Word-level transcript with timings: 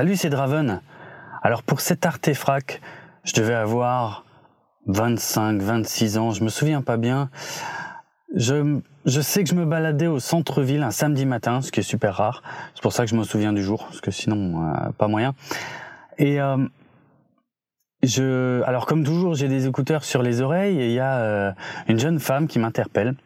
Salut, 0.00 0.16
c'est 0.16 0.30
Draven. 0.30 0.80
Alors 1.42 1.62
pour 1.62 1.82
cet 1.82 2.06
artefact, 2.06 2.80
je 3.22 3.34
devais 3.34 3.52
avoir 3.52 4.24
25, 4.86 5.60
26 5.60 6.16
ans, 6.16 6.30
je 6.30 6.42
me 6.42 6.48
souviens 6.48 6.80
pas 6.80 6.96
bien. 6.96 7.28
Je, 8.34 8.80
je 9.04 9.20
sais 9.20 9.44
que 9.44 9.50
je 9.50 9.54
me 9.54 9.66
baladais 9.66 10.06
au 10.06 10.18
centre-ville 10.18 10.82
un 10.84 10.90
samedi 10.90 11.26
matin, 11.26 11.60
ce 11.60 11.70
qui 11.70 11.80
est 11.80 11.82
super 11.82 12.14
rare. 12.14 12.42
C'est 12.74 12.82
pour 12.82 12.94
ça 12.94 13.04
que 13.04 13.10
je 13.10 13.14
me 13.14 13.24
souviens 13.24 13.52
du 13.52 13.62
jour, 13.62 13.84
parce 13.84 14.00
que 14.00 14.10
sinon, 14.10 14.72
euh, 14.72 14.88
pas 14.96 15.06
moyen. 15.06 15.34
Et 16.16 16.40
euh, 16.40 16.56
je, 18.02 18.62
alors 18.62 18.86
comme 18.86 19.04
toujours, 19.04 19.34
j'ai 19.34 19.48
des 19.48 19.66
écouteurs 19.66 20.04
sur 20.04 20.22
les 20.22 20.40
oreilles 20.40 20.80
et 20.80 20.86
il 20.86 20.92
y 20.92 20.98
a 21.00 21.18
euh, 21.18 21.52
une 21.88 22.00
jeune 22.00 22.20
femme 22.20 22.48
qui 22.48 22.58
m'interpelle. 22.58 23.16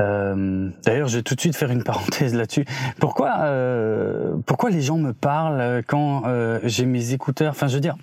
Euh, 0.00 0.70
D'ailleurs, 0.84 1.08
je 1.08 1.16
vais 1.18 1.22
tout 1.22 1.34
de 1.34 1.40
suite 1.40 1.56
faire 1.56 1.70
une 1.70 1.84
parenthèse 1.84 2.34
là-dessus. 2.34 2.64
Pourquoi, 2.98 3.40
euh, 3.40 4.34
pourquoi 4.46 4.70
les 4.70 4.80
gens 4.80 4.98
me 4.98 5.12
parlent 5.12 5.82
quand 5.86 6.22
euh, 6.26 6.58
j'ai 6.64 6.86
mes 6.86 7.12
écouteurs? 7.12 7.50
Enfin, 7.50 7.68
je 7.68 7.74
veux 7.74 7.80
dire, 7.80 7.96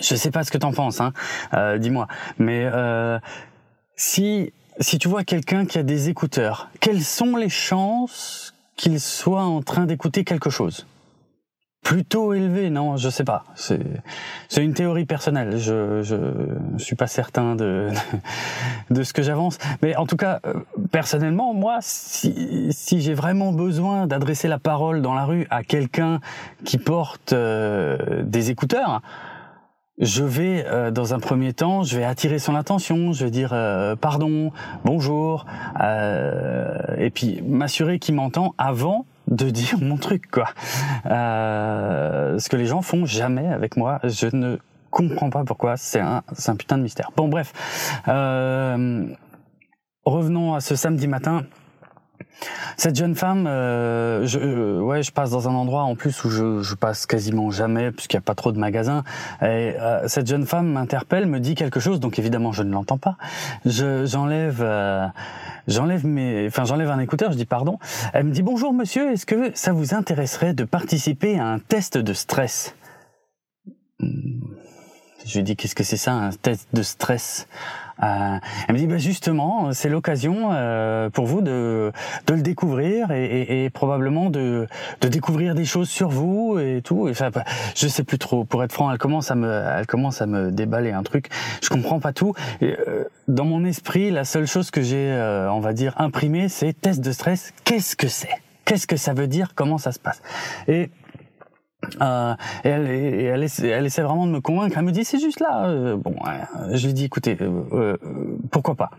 je 0.00 0.14
sais 0.14 0.30
pas 0.30 0.44
ce 0.44 0.50
que 0.50 0.58
t'en 0.58 0.72
penses, 0.72 1.00
hein. 1.00 1.12
Euh, 1.54 1.78
dis-moi. 1.78 2.06
Mais 2.38 2.70
si 3.96 4.52
si 4.80 4.98
tu 4.98 5.08
vois 5.08 5.24
quelqu'un 5.24 5.66
qui 5.66 5.78
a 5.78 5.82
des 5.82 6.08
écouteurs, 6.08 6.70
quelles 6.80 7.02
sont 7.02 7.36
les 7.36 7.48
chances 7.48 8.54
qu'il 8.76 9.00
soit 9.00 9.42
en 9.42 9.60
train 9.60 9.86
d'écouter 9.86 10.22
quelque 10.22 10.50
chose? 10.50 10.86
Plutôt 11.88 12.34
élevé, 12.34 12.68
non, 12.68 12.98
je 12.98 13.08
sais 13.08 13.24
pas. 13.24 13.44
C'est 13.54 13.80
c'est 14.50 14.62
une 14.62 14.74
théorie 14.74 15.06
personnelle. 15.06 15.56
Je 15.56 16.02
je, 16.02 16.16
je 16.76 16.84
suis 16.84 16.96
pas 16.96 17.06
certain 17.06 17.56
de 17.56 17.88
de 18.90 19.02
ce 19.02 19.14
que 19.14 19.22
j'avance, 19.22 19.56
mais 19.80 19.96
en 19.96 20.04
tout 20.04 20.16
cas 20.16 20.40
euh, 20.44 20.52
personnellement, 20.92 21.54
moi, 21.54 21.78
si 21.80 22.68
si 22.72 23.00
j'ai 23.00 23.14
vraiment 23.14 23.52
besoin 23.52 24.06
d'adresser 24.06 24.48
la 24.48 24.58
parole 24.58 25.00
dans 25.00 25.14
la 25.14 25.24
rue 25.24 25.46
à 25.48 25.62
quelqu'un 25.62 26.20
qui 26.62 26.76
porte 26.76 27.32
euh, 27.32 28.22
des 28.22 28.50
écouteurs, 28.50 29.00
je 29.98 30.22
vais 30.22 30.66
euh, 30.66 30.90
dans 30.90 31.14
un 31.14 31.18
premier 31.18 31.54
temps, 31.54 31.84
je 31.84 31.96
vais 31.96 32.04
attirer 32.04 32.38
son 32.38 32.54
attention, 32.54 33.14
je 33.14 33.24
vais 33.24 33.30
dire 33.30 33.50
euh, 33.54 33.96
pardon, 33.96 34.52
bonjour, 34.84 35.46
euh, 35.80 36.76
et 36.98 37.08
puis 37.08 37.40
m'assurer 37.46 37.98
qu'il 37.98 38.14
m'entend 38.14 38.54
avant 38.58 39.06
de 39.30 39.50
dire 39.50 39.78
mon 39.80 39.96
truc 39.96 40.30
quoi. 40.30 40.48
Euh, 41.06 42.38
ce 42.38 42.48
que 42.48 42.56
les 42.56 42.66
gens 42.66 42.82
font 42.82 43.04
jamais 43.04 43.46
avec 43.46 43.76
moi, 43.76 44.00
je 44.04 44.26
ne 44.34 44.58
comprends 44.90 45.30
pas 45.30 45.44
pourquoi, 45.44 45.76
c'est 45.76 46.00
un, 46.00 46.22
un 46.46 46.56
putain 46.56 46.78
de 46.78 46.82
mystère. 46.82 47.12
Bon 47.16 47.28
bref, 47.28 47.52
euh, 48.08 49.06
revenons 50.04 50.54
à 50.54 50.60
ce 50.60 50.74
samedi 50.74 51.06
matin. 51.06 51.44
Cette 52.76 52.96
jeune 52.96 53.14
femme, 53.14 53.46
euh, 53.46 54.24
je, 54.26 54.80
ouais, 54.80 55.02
je 55.02 55.10
passe 55.10 55.30
dans 55.30 55.48
un 55.48 55.54
endroit 55.54 55.82
en 55.82 55.96
plus 55.96 56.24
où 56.24 56.30
je, 56.30 56.62
je 56.62 56.74
passe 56.74 57.06
quasiment 57.06 57.50
jamais 57.50 57.90
puisqu'il 57.90 58.16
n'y 58.16 58.20
a 58.20 58.22
pas 58.22 58.34
trop 58.34 58.52
de 58.52 58.58
magasins. 58.58 59.02
Et 59.42 59.74
euh, 59.80 60.06
cette 60.06 60.28
jeune 60.28 60.46
femme 60.46 60.68
m'interpelle, 60.68 61.26
me 61.26 61.40
dit 61.40 61.54
quelque 61.54 61.80
chose, 61.80 61.98
donc 61.98 62.18
évidemment 62.18 62.52
je 62.52 62.62
ne 62.62 62.72
l'entends 62.72 62.98
pas. 62.98 63.16
Je, 63.64 64.06
j'enlève, 64.06 64.58
euh, 64.60 65.06
j'enlève 65.66 66.06
mes, 66.06 66.46
enfin 66.46 66.64
j'enlève 66.64 66.90
un 66.90 67.00
écouteur, 67.00 67.32
je 67.32 67.36
dis 67.36 67.46
pardon. 67.46 67.78
Elle 68.12 68.26
me 68.26 68.32
dit 68.32 68.42
bonjour 68.42 68.72
monsieur, 68.72 69.10
est-ce 69.10 69.26
que 69.26 69.50
ça 69.54 69.72
vous 69.72 69.94
intéresserait 69.94 70.54
de 70.54 70.64
participer 70.64 71.38
à 71.38 71.46
un 71.46 71.58
test 71.58 71.98
de 71.98 72.12
stress? 72.12 72.74
Je 74.00 75.36
lui 75.36 75.42
dis 75.42 75.56
qu'est-ce 75.56 75.74
que 75.74 75.84
c'est 75.84 75.96
ça, 75.96 76.12
un 76.12 76.30
test 76.30 76.68
de 76.72 76.82
stress? 76.82 77.48
Euh, 78.02 78.38
elle 78.68 78.74
me 78.74 78.78
dit 78.78 78.86
bah 78.86 78.98
justement, 78.98 79.72
c'est 79.72 79.88
l'occasion 79.88 80.50
euh, 80.52 81.10
pour 81.10 81.26
vous 81.26 81.40
de, 81.40 81.92
de 82.26 82.34
le 82.34 82.42
découvrir 82.42 83.10
et, 83.10 83.24
et, 83.24 83.64
et, 83.64 83.70
probablement 83.70 84.30
de, 84.30 84.66
de 85.00 85.08
découvrir 85.08 85.54
des 85.54 85.64
choses 85.64 85.88
sur 85.88 86.08
vous 86.08 86.58
et 86.58 86.82
tout. 86.82 87.08
Et, 87.08 87.12
enfin, 87.12 87.30
je 87.74 87.88
sais 87.88 88.04
plus 88.04 88.18
trop. 88.18 88.44
Pour 88.44 88.62
être 88.64 88.72
franc, 88.72 88.90
elle 88.90 88.98
commence 88.98 89.30
à 89.30 89.34
me, 89.34 89.62
elle 89.76 89.86
commence 89.86 90.22
à 90.22 90.26
me 90.26 90.50
déballer 90.50 90.92
un 90.92 91.02
truc. 91.02 91.28
Je 91.62 91.68
comprends 91.68 92.00
pas 92.00 92.12
tout. 92.12 92.34
Euh, 92.62 93.04
dans 93.26 93.44
mon 93.44 93.64
esprit, 93.64 94.10
la 94.10 94.24
seule 94.24 94.46
chose 94.46 94.70
que 94.70 94.82
j'ai, 94.82 95.10
euh, 95.10 95.50
on 95.52 95.60
va 95.60 95.72
dire, 95.72 95.94
imprimé, 95.98 96.48
c'est 96.48 96.72
test 96.72 97.00
de 97.00 97.12
stress. 97.12 97.52
Qu'est-ce 97.64 97.96
que 97.96 98.08
c'est? 98.08 98.28
Qu'est-ce 98.64 98.86
que 98.86 98.96
ça 98.96 99.14
veut 99.14 99.26
dire? 99.26 99.52
Comment 99.54 99.78
ça 99.78 99.92
se 99.92 99.98
passe? 99.98 100.20
Et 100.66 100.90
euh, 102.00 102.34
et 102.64 102.68
elle, 102.68 102.86
elle, 102.86 103.42
essaie, 103.42 103.68
elle, 103.68 103.86
essaie, 103.86 104.02
vraiment 104.02 104.26
de 104.26 104.32
me 104.32 104.40
convaincre. 104.40 104.76
Elle 104.78 104.84
me 104.84 104.92
dit 104.92 105.04
c'est 105.04 105.20
juste 105.20 105.40
là. 105.40 105.66
Euh, 105.66 105.96
bon, 105.96 106.14
je 106.72 106.86
lui 106.86 106.94
dis 106.94 107.04
écoutez, 107.04 107.36
euh, 107.40 107.62
euh, 107.72 107.96
pourquoi 108.50 108.74
pas? 108.74 108.90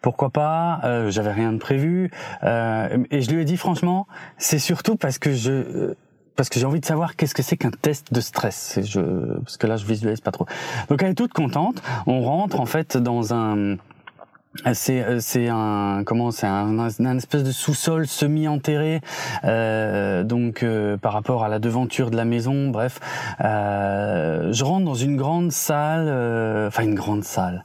Pourquoi 0.00 0.30
pas? 0.30 0.80
Euh, 0.84 1.10
J'avais 1.10 1.32
rien 1.32 1.52
de 1.52 1.58
prévu. 1.58 2.10
et 2.42 3.22
je 3.22 3.30
lui 3.30 3.42
ai 3.42 3.44
dit 3.44 3.56
franchement, 3.56 4.06
c'est 4.38 4.58
surtout 4.58 4.96
parce 4.96 5.18
que 5.18 5.32
je 5.32 5.94
parce 6.36 6.48
que 6.48 6.58
j'ai 6.58 6.64
envie 6.64 6.80
de 6.80 6.86
savoir 6.86 7.16
qu'est-ce 7.16 7.34
que 7.34 7.42
c'est 7.42 7.58
qu'un 7.58 7.70
test 7.70 8.14
de 8.14 8.20
stress. 8.22 8.78
Je, 8.82 9.00
parce 9.40 9.58
que 9.58 9.66
là, 9.66 9.76
je 9.76 9.84
visualise 9.84 10.22
pas 10.22 10.30
trop. 10.30 10.46
Donc 10.88 11.02
elle 11.02 11.10
est 11.10 11.14
toute 11.14 11.34
contente. 11.34 11.82
On 12.06 12.22
rentre 12.22 12.60
en 12.60 12.66
fait 12.66 12.96
dans 12.96 13.34
un 13.34 13.76
c'est 14.74 15.02
euh, 15.02 15.20
c'est 15.20 15.48
un 15.48 16.02
comment 16.04 16.30
c'est 16.30 16.46
un, 16.46 16.78
un, 16.78 17.16
espèce 17.16 17.44
de 17.44 17.52
sous-sol 17.52 18.06
semi 18.06 18.48
enterré 18.48 19.00
donc 20.24 20.62
euh, 20.62 20.96
par 20.96 21.12
rapport 21.12 21.44
à 21.44 21.48
la 21.48 21.58
devanture 21.58 22.10
de 22.10 22.16
la 22.16 22.24
maison. 22.24 22.68
Bref 22.68 23.00
euh, 23.40 24.52
je 24.52 24.64
rentre 24.64 24.84
dans 24.84 24.94
une 24.94 25.16
grande 25.16 25.52
salle 25.52 26.06
euh, 26.08 26.68
enfin 26.68 26.82
une 26.82 26.94
grande 26.94 27.24
salle 27.24 27.64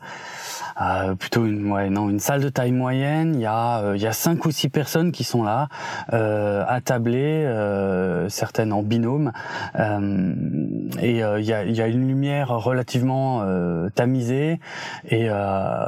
euh, 0.82 1.16
plutôt 1.16 1.46
une 1.46 1.72
ouais 1.72 1.90
non 1.90 2.10
une 2.10 2.20
salle 2.20 2.42
de 2.42 2.50
taille 2.50 2.72
moyenne. 2.72 3.36
Il 3.36 3.42
y 3.42 3.46
a 3.46 3.80
euh, 3.80 3.96
il 3.96 4.02
y 4.02 4.08
a 4.08 4.12
cinq 4.12 4.46
ou 4.46 4.52
six 4.52 4.70
personnes 4.70 5.12
qui 5.12 5.24
sont 5.24 5.44
là 5.44 5.70
euh, 6.14 6.64
attablées 6.68 7.46
euh, 7.46 8.28
certaines 8.30 8.74
en 8.74 8.84
binôme. 8.84 9.32
Euh, 9.80 10.34
et 11.02 11.12
il 11.12 11.46
y 11.46 11.54
a 11.54 11.64
il 11.64 11.76
y 11.76 11.82
a 11.82 11.88
une 11.88 12.08
lumière 12.08 12.50
relativement 12.50 13.46
tamisée. 13.96 14.60
Et 15.10 15.30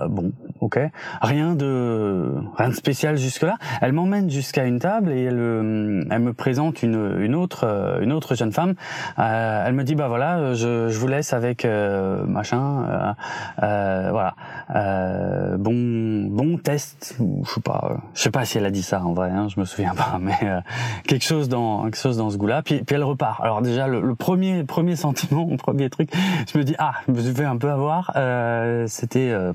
bon 0.09 0.31
ok. 0.61 0.79
Rien 1.21 1.55
de 1.55 2.33
rien 2.57 2.69
de 2.69 2.75
spécial 2.75 3.17
jusque 3.17 3.43
là 3.43 3.57
elle 3.81 3.91
m'emmène 3.91 4.29
jusqu'à 4.29 4.65
une 4.65 4.79
table 4.79 5.11
et 5.11 5.23
elle 5.23 6.05
elle 6.09 6.19
me 6.19 6.33
présente 6.33 6.83
une 6.83 7.17
une 7.19 7.35
autre 7.35 7.99
une 8.01 8.13
autre 8.13 8.35
jeune 8.35 8.51
femme. 8.51 8.75
Elle 9.17 9.73
me 9.73 9.83
dit 9.83 9.95
bah 9.95 10.07
voilà 10.07 10.53
je 10.53 10.87
je 10.89 10.97
vous 10.97 11.07
laisse 11.07 11.33
avec 11.33 11.65
machin 11.65 13.15
voilà 13.59 14.35
euh, 14.77 15.57
bon 15.57 16.27
bon 16.29 16.57
test 16.57 17.17
je 17.19 17.49
sais 17.49 17.61
pas 17.61 17.97
je 18.13 18.21
sais 18.21 18.31
pas 18.31 18.45
si 18.45 18.57
elle 18.57 18.65
a 18.65 18.71
dit 18.71 18.83
ça 18.83 19.03
en 19.03 19.13
vrai 19.13 19.31
hein, 19.31 19.47
je 19.53 19.59
me 19.59 19.65
souviens 19.65 19.95
pas 19.95 20.17
mais 20.21 20.37
euh, 20.43 20.61
quelque 21.05 21.25
chose 21.25 21.49
dans 21.49 21.83
quelque 21.83 21.97
chose 21.97 22.17
dans 22.17 22.29
ce 22.29 22.37
goût-là. 22.37 22.61
Puis 22.61 22.83
puis 22.83 22.95
elle 22.95 23.03
repart. 23.03 23.41
Alors 23.41 23.61
déjà 23.61 23.87
le, 23.87 24.15
premier 24.15 24.63
premier 24.63 24.95
sentiment 24.95 25.47
le 25.49 25.57
premier 25.67 25.89
truc 25.89 26.09
je 26.51 26.57
me 26.57 26.63
dis 26.63 26.75
ah 26.79 26.93
je 27.07 27.13
me 27.13 27.21
suis 27.21 27.43
un 27.43 27.57
peu 27.57 27.69
avoir 27.69 28.11
euh, 28.15 28.85
c'était 28.87 29.31
euh, 29.31 29.51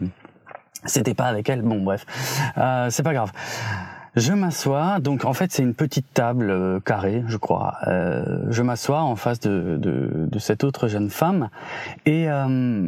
c'était 0.84 1.14
pas 1.14 1.26
avec 1.26 1.48
elle. 1.48 1.62
Bon 1.62 1.80
bref. 1.80 2.04
Euh, 2.58 2.90
c'est 2.90 3.02
pas 3.02 3.14
grave. 3.14 3.32
Je 4.14 4.34
m'assois, 4.34 5.00
donc 5.00 5.24
en 5.24 5.32
fait 5.32 5.52
c'est 5.52 5.62
une 5.62 5.74
petite 5.74 6.12
table 6.12 6.50
euh, 6.50 6.80
carrée, 6.80 7.24
je 7.28 7.38
crois. 7.38 7.76
Euh, 7.86 8.44
je 8.50 8.62
m'assois 8.62 9.00
en 9.00 9.16
face 9.16 9.40
de, 9.40 9.78
de, 9.78 10.26
de, 10.30 10.38
cette 10.38 10.64
autre 10.64 10.86
jeune 10.86 11.08
femme 11.08 11.48
et 12.04 12.28
euh, 12.28 12.86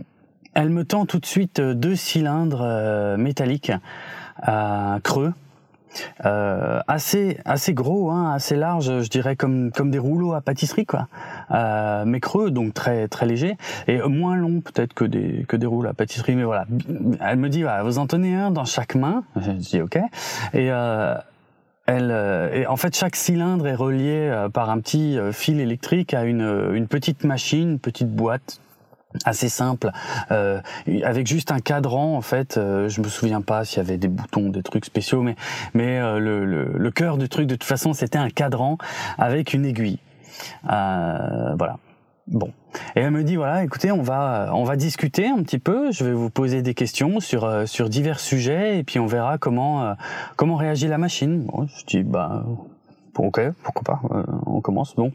elle 0.55 0.71
me 0.71 0.85
tend 0.85 1.07
tout 1.07 1.19
de 1.19 1.27
suite 1.27 1.59
euh, 1.61 1.75
deux 1.75 1.97
cylindres 1.97 2.63
euh, 2.63 3.17
métalliques 3.17 3.73
euh, 4.49 4.99
creux. 5.01 5.33
Euh, 6.25 6.81
assez 6.89 7.39
assez 7.45 7.73
gros 7.73 8.11
hein, 8.11 8.33
assez 8.33 8.57
large 8.57 9.03
je 9.03 9.09
dirais 9.09 9.37
comme 9.37 9.71
comme 9.71 9.93
des 9.93 10.01
rouleaux 10.01 10.33
à 10.33 10.41
pâtisserie 10.41 10.87
quoi. 10.87 11.07
Euh, 11.53 12.05
mais 12.05 12.19
creux 12.19 12.51
donc 12.51 12.75
très 12.75 13.07
très 13.07 13.27
léger. 13.27 13.57
Et 13.87 14.01
moins 14.03 14.35
long 14.35 14.61
peut-être 14.61 14.93
que 14.93 15.05
des 15.05 15.45
que 15.47 15.57
des 15.57 15.67
rouleaux 15.67 15.91
à 15.91 15.95
pâtisserie. 15.95 16.35
Mais 16.35 16.43
voilà. 16.43 16.67
Elle 17.21 17.39
me 17.39 17.49
dit 17.49 17.63
voilà, 17.63 17.85
vous 17.85 17.99
en 17.99 18.09
tenez 18.09 18.35
un 18.35 18.51
dans 18.51 18.65
chaque 18.65 18.97
main. 18.97 19.23
Je 19.41 19.53
dis 19.53 19.81
ok 19.81 19.97
et 20.53 20.73
euh, 20.73 21.15
elle, 21.87 22.11
et 22.55 22.67
en 22.67 22.77
fait, 22.77 22.97
chaque 22.97 23.15
cylindre 23.15 23.67
est 23.67 23.75
relié 23.75 24.47
par 24.55 24.71
un 24.71 24.81
petit 24.81 25.19
fil 25.33 25.61
électrique 25.61 26.15
à 26.15 26.25
une, 26.25 26.71
une 26.73 26.87
petite 26.89 27.25
machine, 27.25 27.73
une 27.73 27.79
petite 27.79 28.11
boîte 28.11 28.59
assez 29.25 29.49
simple. 29.49 29.91
Euh, 30.31 30.61
avec 31.03 31.27
juste 31.27 31.53
un 31.53 31.61
cadran 31.61 32.17
en 32.17 32.21
fait 32.21 32.57
euh, 32.57 32.89
je 32.89 33.01
me 33.01 33.09
souviens 33.09 33.41
pas 33.41 33.65
s'il 33.65 33.79
y 33.79 33.81
avait 33.81 33.97
des 33.97 34.09
boutons 34.09 34.49
des 34.49 34.63
trucs 34.63 34.85
spéciaux 34.85 35.23
mais 35.23 35.37
mais 35.73 35.99
euh, 35.99 36.19
le, 36.19 36.45
le, 36.45 36.73
le 36.77 36.91
cœur 36.91 37.19
du 37.19 37.29
truc 37.29 37.47
de 37.47 37.55
toute 37.55 37.65
façon 37.65 37.93
c'était 37.93 38.19
un 38.19 38.31
cadran 38.31 38.79
avec 39.19 39.55
une 39.55 39.65
aiguille. 39.65 39.99
Euh, 40.71 41.55
voilà. 41.57 41.79
Bon. 42.27 42.53
Et 42.97 43.01
elle 43.01 43.11
me 43.11 43.23
dit 43.23 43.37
voilà 43.37 43.65
écoutez 43.65 43.93
on 43.93 44.03
va 44.03 44.51
on 44.55 44.65
va 44.65 44.77
discuter 44.77 45.29
un 45.29 45.43
petit 45.43 45.59
peu. 45.59 45.93
Je 45.93 46.05
vais 46.05 46.13
vous 46.13 46.31
poser 46.31 46.63
des 46.63 46.75
questions 46.75 47.21
sur 47.21 47.45
euh, 47.45 47.67
sur 47.67 47.89
divers 47.89 48.19
sujets 48.19 48.79
et 48.79 48.83
puis 48.83 48.99
on 48.99 49.07
verra 49.07 49.37
comment 49.37 49.85
euh, 49.85 49.95
comment 50.37 50.57
réagit 50.57 50.89
la 50.89 50.99
machine. 50.99 51.45
Bon, 51.45 51.67
je 51.67 51.85
dis 51.85 52.03
bah 52.03 52.45
ok 53.17 53.41
pourquoi 53.63 53.83
pas 53.83 54.01
on 54.47 54.61
commence. 54.61 54.95
Bon 54.97 55.13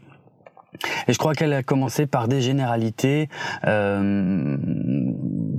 et 1.08 1.12
je 1.12 1.18
crois 1.18 1.34
qu'elle 1.34 1.52
a 1.52 1.62
commencé 1.62 2.06
par 2.06 2.28
des 2.28 2.40
généralités, 2.40 3.28
euh, 3.66 4.56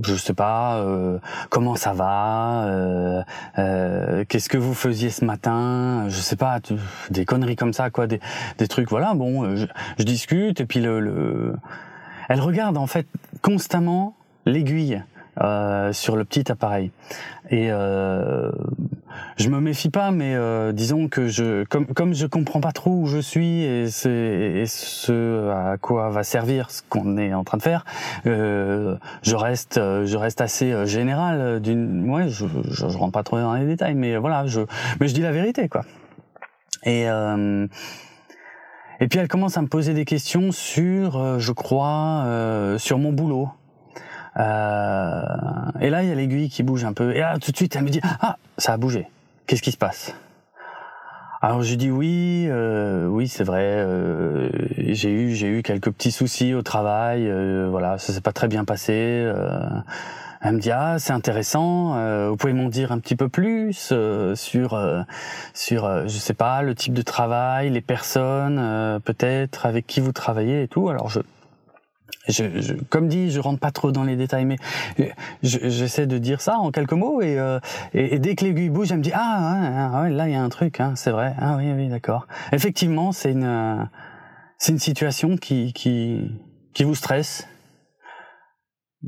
je 0.04 0.14
sais 0.14 0.34
pas 0.34 0.78
euh, 0.78 1.18
comment 1.50 1.76
ça 1.76 1.92
va, 1.92 2.64
euh, 2.64 3.22
euh, 3.58 4.24
qu'est-ce 4.28 4.48
que 4.48 4.58
vous 4.58 4.74
faisiez 4.74 5.10
ce 5.10 5.24
matin, 5.24 6.06
je 6.08 6.20
sais 6.20 6.36
pas, 6.36 6.58
des 7.10 7.24
conneries 7.24 7.56
comme 7.56 7.72
ça 7.72 7.90
quoi, 7.90 8.06
des, 8.06 8.20
des 8.58 8.68
trucs 8.68 8.88
voilà. 8.88 9.14
Bon, 9.14 9.56
je, 9.56 9.66
je 9.98 10.04
discute 10.04 10.60
et 10.60 10.66
puis 10.66 10.80
le, 10.80 11.00
le, 11.00 11.54
elle 12.28 12.40
regarde 12.40 12.76
en 12.76 12.86
fait 12.86 13.06
constamment 13.42 14.16
l'aiguille 14.46 15.02
euh, 15.40 15.92
sur 15.92 16.16
le 16.16 16.24
petit 16.24 16.50
appareil. 16.52 16.90
Et 17.50 17.70
euh, 17.70 18.50
je 19.36 19.48
me 19.48 19.60
méfie 19.60 19.90
pas, 19.90 20.10
mais 20.10 20.34
euh, 20.34 20.72
disons 20.72 21.08
que 21.08 21.28
je, 21.28 21.64
comme 21.64 21.86
comme 21.86 22.14
je 22.14 22.26
comprends 22.26 22.60
pas 22.60 22.72
trop 22.72 22.90
où 22.90 23.06
je 23.06 23.18
suis 23.18 23.62
et, 23.62 23.84
et 23.84 24.66
ce 24.66 25.50
à 25.50 25.76
quoi 25.76 26.08
va 26.10 26.22
servir 26.22 26.70
ce 26.70 26.82
qu'on 26.88 27.18
est 27.18 27.34
en 27.34 27.44
train 27.44 27.58
de 27.58 27.62
faire, 27.62 27.84
euh, 28.26 28.96
je 29.22 29.36
reste 29.36 29.74
je 29.74 30.16
reste 30.16 30.40
assez 30.40 30.72
euh, 30.72 30.86
général. 30.86 31.60
D'une, 31.60 32.08
ouais, 32.10 32.28
je, 32.28 32.46
je, 32.70 32.88
je 32.88 32.98
rentre 32.98 33.12
pas 33.12 33.22
trop 33.22 33.38
dans 33.38 33.54
les 33.54 33.66
détails, 33.66 33.94
mais 33.94 34.16
voilà, 34.16 34.46
je 34.46 34.60
mais 35.00 35.08
je 35.08 35.14
dis 35.14 35.22
la 35.22 35.32
vérité 35.32 35.68
quoi. 35.68 35.82
Et 36.84 37.08
euh, 37.08 37.66
et 39.00 39.08
puis 39.08 39.18
elle 39.18 39.28
commence 39.28 39.58
à 39.58 39.62
me 39.62 39.68
poser 39.68 39.94
des 39.94 40.04
questions 40.04 40.52
sur, 40.52 41.38
je 41.40 41.52
crois, 41.52 42.24
sur 42.78 42.98
mon 42.98 43.12
boulot. 43.12 43.48
Euh, 44.38 45.22
et 45.80 45.90
là, 45.90 46.02
il 46.02 46.08
y 46.08 46.12
a 46.12 46.14
l'aiguille 46.14 46.48
qui 46.48 46.62
bouge 46.62 46.84
un 46.84 46.92
peu. 46.92 47.14
Et 47.14 47.20
là, 47.20 47.38
tout 47.38 47.50
de 47.50 47.56
suite, 47.56 47.76
elle 47.76 47.84
me 47.84 47.90
dit 47.90 48.00
ah, 48.20 48.36
ça 48.58 48.72
a 48.72 48.76
bougé. 48.76 49.08
Qu'est-ce 49.46 49.62
qui 49.62 49.72
se 49.72 49.76
passe? 49.76 50.14
Alors 51.44 51.64
je 51.64 51.74
dis 51.74 51.90
oui, 51.90 52.46
euh, 52.48 53.08
oui 53.08 53.26
c'est 53.26 53.42
vrai. 53.42 53.64
Euh, 53.64 54.48
j'ai 54.78 55.10
eu 55.10 55.34
j'ai 55.34 55.48
eu 55.48 55.62
quelques 55.62 55.90
petits 55.90 56.12
soucis 56.12 56.54
au 56.54 56.62
travail. 56.62 57.28
Euh, 57.28 57.66
voilà, 57.68 57.98
ça 57.98 58.12
s'est 58.12 58.20
pas 58.20 58.30
très 58.30 58.46
bien 58.46 58.64
passé. 58.64 58.92
Euh. 58.94 59.60
elle 60.40 60.52
me 60.54 60.60
dit 60.60 60.70
ah 60.70 61.00
c'est 61.00 61.12
intéressant. 61.12 61.96
Euh, 61.96 62.28
vous 62.28 62.36
pouvez 62.36 62.52
m'en 62.52 62.68
dire 62.68 62.92
un 62.92 63.00
petit 63.00 63.16
peu 63.16 63.28
plus 63.28 63.92
sur 64.36 65.04
sur 65.52 66.08
je 66.08 66.16
sais 66.16 66.34
pas 66.34 66.62
le 66.62 66.76
type 66.76 66.94
de 66.94 67.02
travail, 67.02 67.70
les 67.70 67.80
personnes 67.80 69.00
peut-être 69.04 69.66
avec 69.66 69.88
qui 69.88 69.98
vous 69.98 70.12
travaillez 70.12 70.62
et 70.62 70.68
tout. 70.68 70.90
Alors 70.90 71.08
je 71.08 71.18
je, 72.28 72.60
je, 72.60 72.74
comme 72.88 73.08
dit, 73.08 73.30
je 73.30 73.40
rentre 73.40 73.60
pas 73.60 73.70
trop 73.70 73.92
dans 73.92 74.04
les 74.04 74.16
détails, 74.16 74.44
mais 74.44 74.56
j'essaie 75.42 76.06
de 76.06 76.18
dire 76.18 76.40
ça 76.40 76.58
en 76.58 76.70
quelques 76.70 76.92
mots 76.92 77.20
et, 77.20 77.38
euh, 77.38 77.58
et, 77.94 78.18
dès 78.18 78.34
que 78.34 78.44
l'aiguille 78.44 78.70
bouge, 78.70 78.92
elle 78.92 78.98
me 78.98 79.02
dit 79.02 79.12
ah 79.14 80.02
ouais, 80.02 80.10
là 80.10 80.28
il 80.28 80.32
y 80.32 80.36
a 80.36 80.42
un 80.42 80.48
truc, 80.48 80.80
hein, 80.80 80.94
c'est 80.96 81.10
vrai, 81.10 81.34
ah 81.38 81.56
oui 81.56 81.72
oui 81.72 81.88
d'accord. 81.88 82.26
Effectivement, 82.52 83.12
c'est 83.12 83.32
une 83.32 83.88
c'est 84.58 84.72
une 84.72 84.78
situation 84.78 85.36
qui 85.36 85.72
qui 85.72 86.30
qui 86.74 86.84
vous 86.84 86.94
stresse 86.94 87.48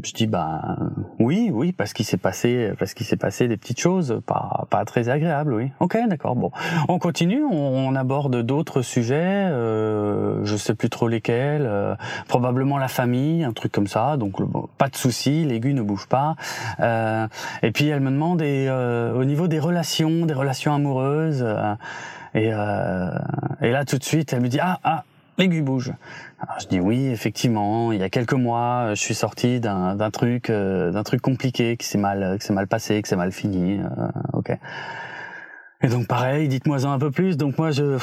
je 0.05 0.13
dis 0.13 0.27
bah 0.27 0.77
oui, 1.19 1.51
oui, 1.53 1.73
parce 1.73 1.93
qu'il 1.93 2.05
s'est 2.05 2.17
passé, 2.17 2.73
parce 2.79 2.95
qu'il 2.95 3.07
s'est 3.07 3.17
passé 3.17 3.49
des 3.49 3.57
petites 3.57 3.81
choses 3.81 4.21
pas 4.27 4.67
pas 4.71 4.85
très 4.85 5.09
agréables, 5.09 5.55
oui. 5.55 5.71
Ok, 5.81 5.97
d'accord. 6.09 6.37
Bon, 6.37 6.51
on 6.89 6.99
continue, 6.99 7.43
on, 7.45 7.95
aborde 7.95 8.43
d'autres 8.43 8.83
sujets, 8.83 9.49
euh, 9.51 10.45
je 10.45 10.57
sais 10.57 10.75
plus 10.75 10.91
trop 10.91 11.07
lesquels, 11.07 11.65
euh, 11.65 11.95
probablement 12.29 12.77
la 12.77 12.89
famille, 12.89 13.45
un 13.45 13.53
truc 13.53 13.73
comme 13.73 13.87
ça. 13.87 14.17
Donc 14.17 14.37
pas 14.79 14.89
de 14.89 14.97
souci, 14.97 15.45
l'aiguille 15.45 15.75
ne 15.75 15.83
bouge 15.83 16.07
pas. 16.07 16.35
Euh, 16.81 17.27
et 17.63 17.71
puis 17.71 17.89
elle 17.89 18.01
me 18.01 18.11
demande 18.11 18.43
et, 18.43 18.67
euh, 18.69 19.15
au 19.15 19.25
niveau 19.25 19.49
des 19.49 19.61
relations, 19.61 20.27
des 20.27 20.35
relations 20.35 20.75
amoureuses, 20.75 21.45
euh, 21.47 21.75
et, 22.35 22.49
et 22.49 23.71
là 23.71 23.85
tout 23.85 23.97
de 23.97 24.03
suite 24.03 24.33
elle 24.33 24.41
me 24.41 24.49
dit 24.49 24.59
ah 24.61 24.81
ah 24.83 25.05
l'aiguille 25.39 25.63
bouge. 25.63 25.93
Alors 26.41 26.61
je 26.61 26.67
dis 26.67 26.81
oui, 26.81 27.07
effectivement. 27.07 27.93
Il 27.93 28.01
y 28.01 28.03
a 28.03 28.11
quelques 28.11 28.35
mois, 28.35 28.91
je 28.91 29.01
suis 29.01 29.15
sorti 29.15 29.61
d'un 29.61 30.11
truc, 30.11 30.51
euh, 30.51 30.91
d'un 30.91 31.03
truc 31.03 31.21
compliqué 31.21 31.77
qui 31.77 31.87
s'est 31.87 31.99
mal, 31.99 32.39
qui 32.39 32.47
s'est 32.47 32.53
mal 32.53 32.67
passé, 32.67 33.03
qui 33.03 33.09
s'est 33.09 33.17
mal 33.17 33.33
fini. 33.33 33.81
Euh, 33.81 34.09
ok. 34.33 34.57
Et 35.83 35.89
donc 35.89 36.07
pareil, 36.07 36.49
dites-moi 36.49 36.85
un 36.87 36.99
peu 36.99 37.11
plus. 37.11 37.37
Donc 37.37 37.59
moi 37.59 37.71
je, 37.71 37.99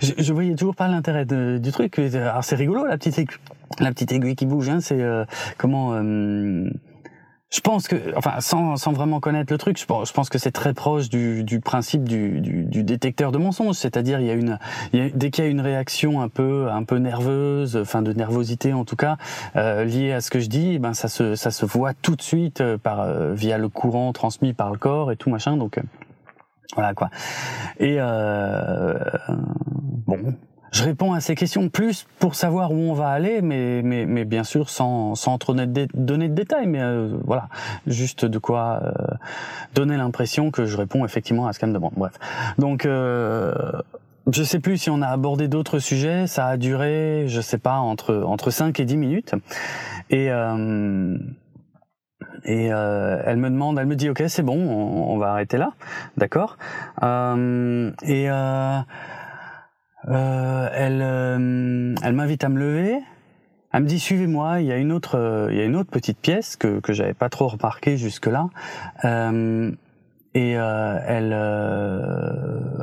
je, 0.00 0.12
je 0.18 0.32
voyais 0.32 0.54
toujours 0.54 0.76
pas 0.76 0.88
l'intérêt 0.88 1.24
du 1.24 1.72
truc. 1.72 1.98
Alors 1.98 2.44
c'est 2.44 2.56
rigolo 2.56 2.84
la 2.86 2.98
petite 2.98 3.18
aiguille, 3.18 3.36
la 3.78 3.90
petite 3.90 4.12
aiguille 4.12 4.36
qui 4.36 4.46
bouge. 4.46 4.68
Hein, 4.68 4.80
c'est 4.80 5.00
euh, 5.00 5.24
comment 5.56 5.92
je 7.52 7.60
pense 7.60 7.86
que, 7.86 8.16
enfin, 8.16 8.40
sans, 8.40 8.76
sans 8.76 8.92
vraiment 8.92 9.20
connaître 9.20 9.52
le 9.52 9.58
truc, 9.58 9.78
je 9.78 9.84
pense, 9.84 10.28
que 10.30 10.38
c'est 10.38 10.52
très 10.52 10.72
proche 10.72 11.10
du, 11.10 11.44
du 11.44 11.60
principe 11.60 12.08
du, 12.08 12.40
du, 12.40 12.64
du, 12.64 12.82
détecteur 12.82 13.30
de 13.30 13.36
mensonges. 13.36 13.76
C'est-à-dire, 13.76 14.20
il 14.20 14.26
y 14.26 14.30
a 14.30 14.34
une, 14.34 14.58
il 14.94 14.98
y 14.98 15.02
a, 15.02 15.10
dès 15.10 15.30
qu'il 15.30 15.44
y 15.44 15.46
a 15.46 15.50
une 15.50 15.60
réaction 15.60 16.22
un 16.22 16.30
peu, 16.30 16.70
un 16.70 16.82
peu 16.84 16.96
nerveuse, 16.96 17.76
enfin 17.76 18.00
de 18.00 18.14
nervosité 18.14 18.72
en 18.72 18.86
tout 18.86 18.96
cas, 18.96 19.18
euh, 19.56 19.84
liée 19.84 20.12
à 20.12 20.22
ce 20.22 20.30
que 20.30 20.40
je 20.40 20.48
dis, 20.48 20.78
ben 20.78 20.94
ça 20.94 21.08
se, 21.08 21.34
ça 21.34 21.50
se 21.50 21.66
voit 21.66 21.92
tout 21.92 22.16
de 22.16 22.22
suite 22.22 22.62
euh, 22.62 22.78
par 22.78 23.00
euh, 23.00 23.34
via 23.34 23.58
le 23.58 23.68
courant 23.68 24.12
transmis 24.14 24.54
par 24.54 24.70
le 24.70 24.78
corps 24.78 25.12
et 25.12 25.16
tout 25.16 25.28
machin. 25.28 25.58
Donc 25.58 25.76
euh, 25.76 25.82
voilà 26.74 26.94
quoi. 26.94 27.10
Et 27.80 27.98
bon, 30.06 30.34
je 30.72 30.84
réponds 30.84 31.12
à 31.12 31.20
ces 31.20 31.34
questions 31.34 31.68
plus 31.68 32.06
pour 32.18 32.34
savoir 32.34 32.72
où 32.72 32.76
on 32.76 32.94
va 32.94 33.08
aller, 33.08 33.42
mais, 33.42 33.82
mais, 33.82 34.06
mais 34.06 34.24
bien 34.24 34.42
sûr 34.42 34.70
sans, 34.70 35.14
sans 35.14 35.36
trop 35.38 35.54
donner 35.54 36.28
de 36.28 36.34
détails, 36.34 36.66
mais 36.66 36.80
euh, 36.80 37.14
voilà, 37.24 37.48
juste 37.86 38.24
de 38.24 38.38
quoi 38.38 38.80
euh, 38.82 38.92
donner 39.74 39.98
l'impression 39.98 40.50
que 40.50 40.64
je 40.64 40.76
réponds 40.76 41.04
effectivement 41.04 41.46
à 41.46 41.52
ce 41.52 41.58
qu'elle 41.58 41.68
me 41.68 41.74
demande. 41.74 41.92
Bref, 41.96 42.14
donc 42.58 42.86
euh, 42.86 43.54
je 44.32 44.42
sais 44.42 44.60
plus 44.60 44.78
si 44.78 44.88
on 44.88 45.02
a 45.02 45.08
abordé 45.08 45.46
d'autres 45.46 45.78
sujets, 45.78 46.26
ça 46.26 46.46
a 46.46 46.56
duré, 46.56 47.26
je 47.28 47.42
sais 47.42 47.58
pas, 47.58 47.76
entre 47.76 48.22
entre 48.26 48.50
5 48.50 48.80
et 48.80 48.86
10 48.86 48.96
minutes, 48.96 49.34
et 50.08 50.30
euh, 50.30 51.18
et 52.44 52.72
euh, 52.72 53.22
elle 53.26 53.36
me 53.36 53.50
demande, 53.50 53.78
elle 53.78 53.86
me 53.86 53.96
dit 53.96 54.08
ok 54.08 54.22
c'est 54.28 54.42
bon, 54.42 54.56
on, 54.56 55.12
on 55.12 55.18
va 55.18 55.32
arrêter 55.32 55.58
là, 55.58 55.72
d'accord, 56.16 56.56
et 57.02 58.30
euh, 58.30 58.78
elle, 60.12 61.00
euh, 61.02 61.94
elle 62.02 62.12
m'invite 62.12 62.44
à 62.44 62.48
me 62.48 62.58
lever. 62.58 62.98
Elle 63.72 63.82
me 63.82 63.88
dit 63.88 63.98
suivez-moi. 63.98 64.60
Il 64.60 64.66
y 64.66 64.72
a 64.72 64.76
une 64.76 64.92
autre, 64.92 65.16
euh, 65.18 65.48
il 65.50 65.58
y 65.58 65.60
a 65.60 65.64
une 65.64 65.76
autre 65.76 65.90
petite 65.90 66.18
pièce 66.18 66.56
que 66.56 66.80
que 66.80 66.92
j'avais 66.92 67.14
pas 67.14 67.28
trop 67.28 67.48
remarqué 67.48 67.96
jusque 67.96 68.26
là. 68.26 68.48
et 70.34 70.52
elle, 70.52 71.36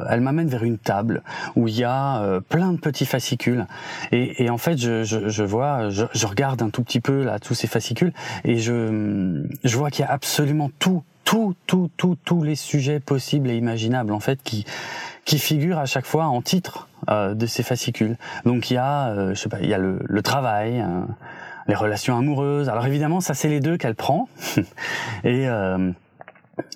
elle 0.10 0.22
m'amène 0.22 0.48
vers 0.50 0.64
une 0.64 0.78
table 0.78 1.24
où 1.56 1.68
il 1.68 1.76
y 1.76 1.84
a 1.84 2.42
plein 2.50 2.74
de 2.74 2.78
petits 2.78 3.06
fascicules. 3.06 3.66
Et, 4.12 4.44
et 4.44 4.50
en 4.50 4.58
fait, 4.58 4.78
je, 4.78 5.04
je, 5.04 5.30
je 5.30 5.44
vois, 5.44 5.90
je, 5.90 6.06
je, 6.14 6.28
regarde 6.28 6.62
un 6.62 6.70
tout 6.70 6.84
petit 6.84 7.02
peu 7.02 7.24
là 7.24 7.40
tous 7.40 7.56
ces 7.56 7.68
fascicules 7.68 8.14
et 8.44 8.58
je, 8.58 9.44
je 9.64 9.78
vois 9.78 9.90
qu'il 9.90 10.06
y 10.06 10.08
a 10.08 10.12
absolument 10.12 10.70
tout, 10.78 11.04
tout, 11.24 11.56
tout, 11.68 11.90
tout, 11.98 12.18
tous 12.24 12.44
les 12.44 12.56
sujets 12.56 13.00
possibles 13.00 13.50
et 13.50 13.56
imaginables 13.56 14.14
en 14.14 14.20
fait 14.20 14.42
qui 14.44 14.66
qui 15.26 15.38
figurent 15.38 15.78
à 15.78 15.86
chaque 15.86 16.08
fois 16.08 16.26
en 16.26 16.42
titre 16.42 16.89
euh, 17.10 17.34
de 17.34 17.46
ces 17.46 17.64
fascicules. 17.64 18.18
Donc 18.46 18.72
il 18.72 18.76
y 18.76 18.78
a, 18.78 19.10
euh, 19.10 19.30
je 19.34 19.40
sais 19.40 19.50
pas, 19.50 19.60
il 19.62 19.70
y 19.70 19.74
a 19.74 19.78
le, 19.78 20.00
le 20.04 20.22
travail, 20.22 20.80
hein, 20.80 21.08
les 21.68 21.76
relations 21.76 22.18
amoureuses. 22.18 22.70
Alors 22.70 22.86
évidemment, 22.86 23.22
ça 23.22 23.34
c'est 23.34 23.50
les 23.50 23.60
deux 23.60 23.78
qu'elle 23.78 23.96
prend 23.96 24.28
et 25.24 25.48
euh, 25.48 25.92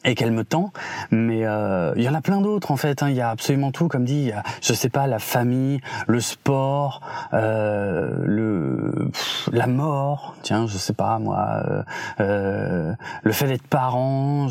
et 0.03 0.15
qu'elle 0.15 0.31
me 0.31 0.43
tend, 0.43 0.71
mais 1.11 1.45
euh, 1.45 1.93
il 1.95 2.03
y 2.03 2.09
en 2.09 2.13
a 2.13 2.21
plein 2.21 2.41
d'autres 2.41 2.71
en 2.71 2.77
fait. 2.77 3.03
Hein. 3.03 3.09
Il 3.09 3.15
y 3.15 3.21
a 3.21 3.29
absolument 3.29 3.71
tout, 3.71 3.87
comme 3.87 4.05
dit, 4.05 4.25
y 4.25 4.31
a, 4.31 4.43
je 4.61 4.73
sais 4.73 4.89
pas, 4.89 5.07
la 5.07 5.19
famille, 5.19 5.79
le 6.07 6.19
sport, 6.19 7.01
euh, 7.33 8.11
le 8.23 9.09
la 9.51 9.67
mort. 9.67 10.35
Tiens, 10.41 10.67
je 10.67 10.77
sais 10.77 10.93
pas 10.93 11.19
moi, 11.19 11.47
euh, 11.67 11.83
euh 12.19 12.93
le 13.23 13.31
fait 13.31 13.47
d'être 13.47 13.67
parent. 13.67 14.47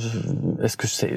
Est-ce 0.62 0.76
que 0.76 0.86
c'est 0.86 1.14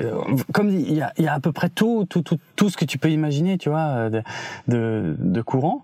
comme 0.53 0.69
dit, 0.69 0.85
il 0.87 0.95
y 0.95 1.01
a, 1.01 1.13
y 1.17 1.27
a 1.27 1.33
à 1.33 1.39
peu 1.39 1.51
près 1.51 1.69
tout, 1.69 2.05
tout, 2.09 2.21
tout, 2.21 2.39
tout 2.55 2.69
ce 2.69 2.77
que 2.77 2.85
tu 2.85 2.97
peux 2.97 3.09
imaginer, 3.09 3.57
tu 3.57 3.69
vois, 3.69 4.09
de, 4.09 5.15
de 5.17 5.41
courant. 5.41 5.83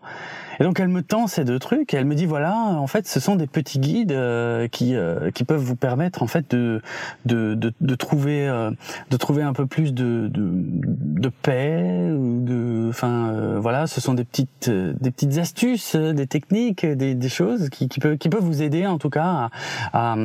Et 0.62 0.63
donc 0.63 0.80
elle 0.80 0.89
me 0.89 1.01
tend 1.01 1.25
ces 1.25 1.44
deux 1.44 1.58
trucs 1.58 1.91
et 1.96 1.98
elle 1.98 2.06
me 2.06 2.13
dit 2.13 2.27
voilà, 2.27 2.56
en 2.56 2.86
fait, 2.86 3.08
ce 3.08 3.20
sont 3.20 3.36
des 3.36 3.48
petits 3.48 3.80
guides 3.80 4.12
euh, 4.12 4.68
qui 4.68 4.96
euh, 4.96 5.32
qui 5.32 5.44
peuvent 5.44 5.60
vous 5.60 5.75
permettre 5.75 6.22
en 6.22 6.27
fait 6.27 6.51
de 6.51 6.84
de 7.25 7.56
de, 7.56 7.74
de 7.82 7.96
trouver 7.96 8.48
euh, 8.48 8.70
de 9.10 9.18
trouver 9.18 9.41
un 9.41 9.53
peu 9.53 9.65
plus 9.65 9.91
de 9.91 10.30
de, 10.32 10.51
de 10.53 11.30
paix 11.30 12.12
ou 12.12 12.41
de 12.41 12.89
enfin 12.89 13.58
voilà, 13.58 13.88
ce 13.88 14.00
sont 14.00 14.13
des 14.13 14.24
petites 14.24 14.70
des 14.70 15.10
petites 15.10 15.39
astuces, 15.39 15.96
des 15.96 16.27
techniques, 16.27 16.86
des, 16.86 17.15
des 17.15 17.30
choses 17.30 17.70
qui 17.70 17.89
qui 17.89 18.00
peuvent 18.00 18.18
qui 18.18 18.30
peuvent 18.30 18.44
vous 18.44 18.62
aider 18.62 18.86
en 18.86 19.00
tout 19.00 19.10
cas 19.10 19.50
à, 19.94 20.13
à 20.13 20.15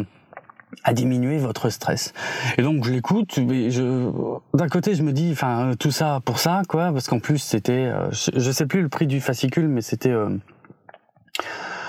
à 0.85 0.93
diminuer 0.93 1.39
votre 1.39 1.69
stress. 1.71 2.13
Et 2.59 2.63
donc 2.63 2.85
je 2.85 2.93
l'écoute, 2.93 3.39
mais 3.39 3.71
je 3.71 4.11
d'un 4.55 4.69
côté 4.69 4.95
je 4.95 5.03
me 5.03 5.13
dis, 5.13 5.31
enfin 5.33 5.73
tout 5.79 5.91
ça 5.91 6.21
pour 6.25 6.39
ça 6.39 6.63
quoi, 6.69 6.93
parce 6.93 7.09
qu'en 7.09 7.19
plus 7.19 7.39
c'était, 7.39 7.73
euh, 7.73 8.09
je, 8.13 8.51
sais 8.51 8.67
plus 8.67 8.83
le 8.83 8.89
prix 8.89 9.07
du 9.07 9.21
fascicule, 9.21 9.69
mais 9.69 9.83
c'était 9.83 10.11
euh, 10.11 10.31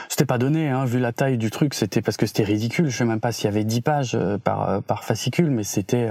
c'était 0.10 0.26
pas 0.26 0.40
donné, 0.40 0.70
hein, 0.70 0.86
vu 0.86 1.00
la 1.00 1.12
taille 1.12 1.38
du 1.38 1.52
truc, 1.52 1.76
c'était 1.76 2.02
parce 2.02 2.18
que 2.18 2.26
c'était 2.26 2.44
ridicule. 2.44 2.90
Je 2.90 2.98
sais 2.98 3.06
même 3.06 3.20
pas 3.20 3.32
s'il 3.32 3.46
y 3.46 3.48
avait 3.50 3.64
10 3.64 3.82
pages 3.82 4.16
euh, 4.16 4.40
par 4.40 4.82
par 4.82 5.04
fascicule, 5.04 5.52
mais 5.52 5.64
c'était, 5.64 6.10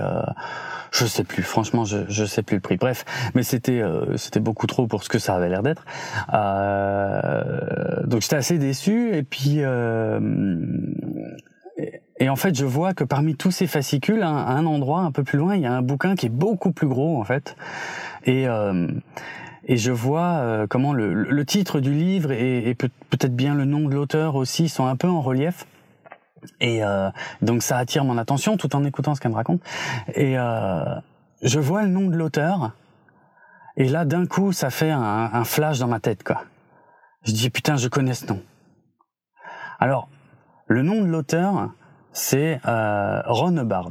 je 0.92 1.06
sais 1.06 1.24
plus. 1.24 1.42
Franchement, 1.42 1.84
je 1.84 1.98
je 2.08 2.24
sais 2.24 2.42
plus 2.42 2.56
le 2.56 2.60
prix. 2.60 2.76
Bref, 2.76 3.04
mais 3.34 3.42
c'était 3.42 3.82
c'était 4.14 4.38
beaucoup 4.38 4.68
trop 4.68 4.86
pour 4.86 5.02
ce 5.02 5.08
que 5.08 5.18
ça 5.18 5.34
avait 5.34 5.48
l'air 5.48 5.62
d'être. 5.64 5.84
donc 8.06 8.22
j'étais 8.22 8.36
assez 8.36 8.58
déçu 8.58 9.12
et 9.12 9.24
puis 9.24 9.62
et 12.18 12.28
en 12.28 12.36
fait, 12.36 12.54
je 12.54 12.64
vois 12.64 12.94
que 12.94 13.04
parmi 13.04 13.36
tous 13.36 13.50
ces 13.50 13.66
fascicules, 13.66 14.22
à 14.22 14.28
un 14.28 14.66
endroit 14.66 15.00
un 15.00 15.12
peu 15.12 15.22
plus 15.22 15.38
loin, 15.38 15.54
il 15.54 15.62
y 15.62 15.66
a 15.66 15.72
un 15.72 15.82
bouquin 15.82 16.14
qui 16.14 16.26
est 16.26 16.30
beaucoup 16.30 16.72
plus 16.72 16.88
gros 16.88 17.20
en 17.20 17.24
fait. 17.24 17.56
Et 18.24 18.48
euh, 18.48 18.88
et 19.68 19.76
je 19.76 19.90
vois 19.90 20.38
euh, 20.38 20.66
comment 20.68 20.92
le, 20.92 21.12
le, 21.12 21.44
titre 21.44 21.80
du 21.80 21.92
livre 21.92 22.30
et, 22.30 22.74
peut-être 22.74 23.34
bien 23.34 23.54
le 23.54 23.64
nom 23.64 23.88
de 23.88 23.94
l'auteur 23.94 24.36
aussi 24.36 24.68
sont 24.68 24.86
un 24.86 24.94
peu 24.94 25.08
en 25.08 25.20
relief. 25.20 25.66
Et 26.60 26.84
euh, 26.84 27.10
donc 27.42 27.64
ça 27.64 27.76
attire 27.76 28.04
mon 28.04 28.16
attention 28.16 28.56
tout 28.56 28.76
en 28.76 28.84
écoutant 28.84 29.16
ce 29.16 29.20
qu'elle 29.20 29.32
me 29.32 29.36
raconte. 29.36 29.60
Et 30.14 30.38
euh, 30.38 30.84
je 31.42 31.58
vois 31.58 31.82
le 31.82 31.88
nom 31.88 32.06
de 32.06 32.16
l'auteur. 32.16 32.72
Et 33.76 33.88
là, 33.88 34.04
d'un 34.04 34.24
coup, 34.24 34.52
ça 34.52 34.70
fait 34.70 34.90
un, 34.90 35.02
un, 35.02 35.44
flash 35.44 35.80
dans 35.80 35.88
ma 35.88 36.00
tête, 36.00 36.22
quoi. 36.22 36.44
Je 37.24 37.32
dis 37.32 37.50
putain, 37.50 37.76
je 37.76 37.88
connais 37.88 38.14
ce 38.14 38.26
nom. 38.26 38.40
Alors, 39.80 40.08
le 40.66 40.82
nom 40.82 41.02
de 41.02 41.06
l'auteur, 41.06 41.72
c'est 42.16 42.60
euh, 42.66 43.20
Ron 43.26 43.56
Hubbard. 43.58 43.90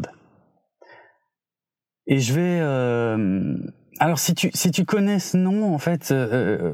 Et 2.07 2.19
je 2.19 2.33
vais 2.33 2.59
euh, 2.59 3.55
alors 3.99 4.19
si 4.19 4.33
tu 4.33 4.49
si 4.53 4.71
tu 4.71 4.83
connais 4.83 5.19
ce 5.19 5.37
nom 5.37 5.73
en 5.73 5.77
fait, 5.77 6.09
euh, 6.11 6.15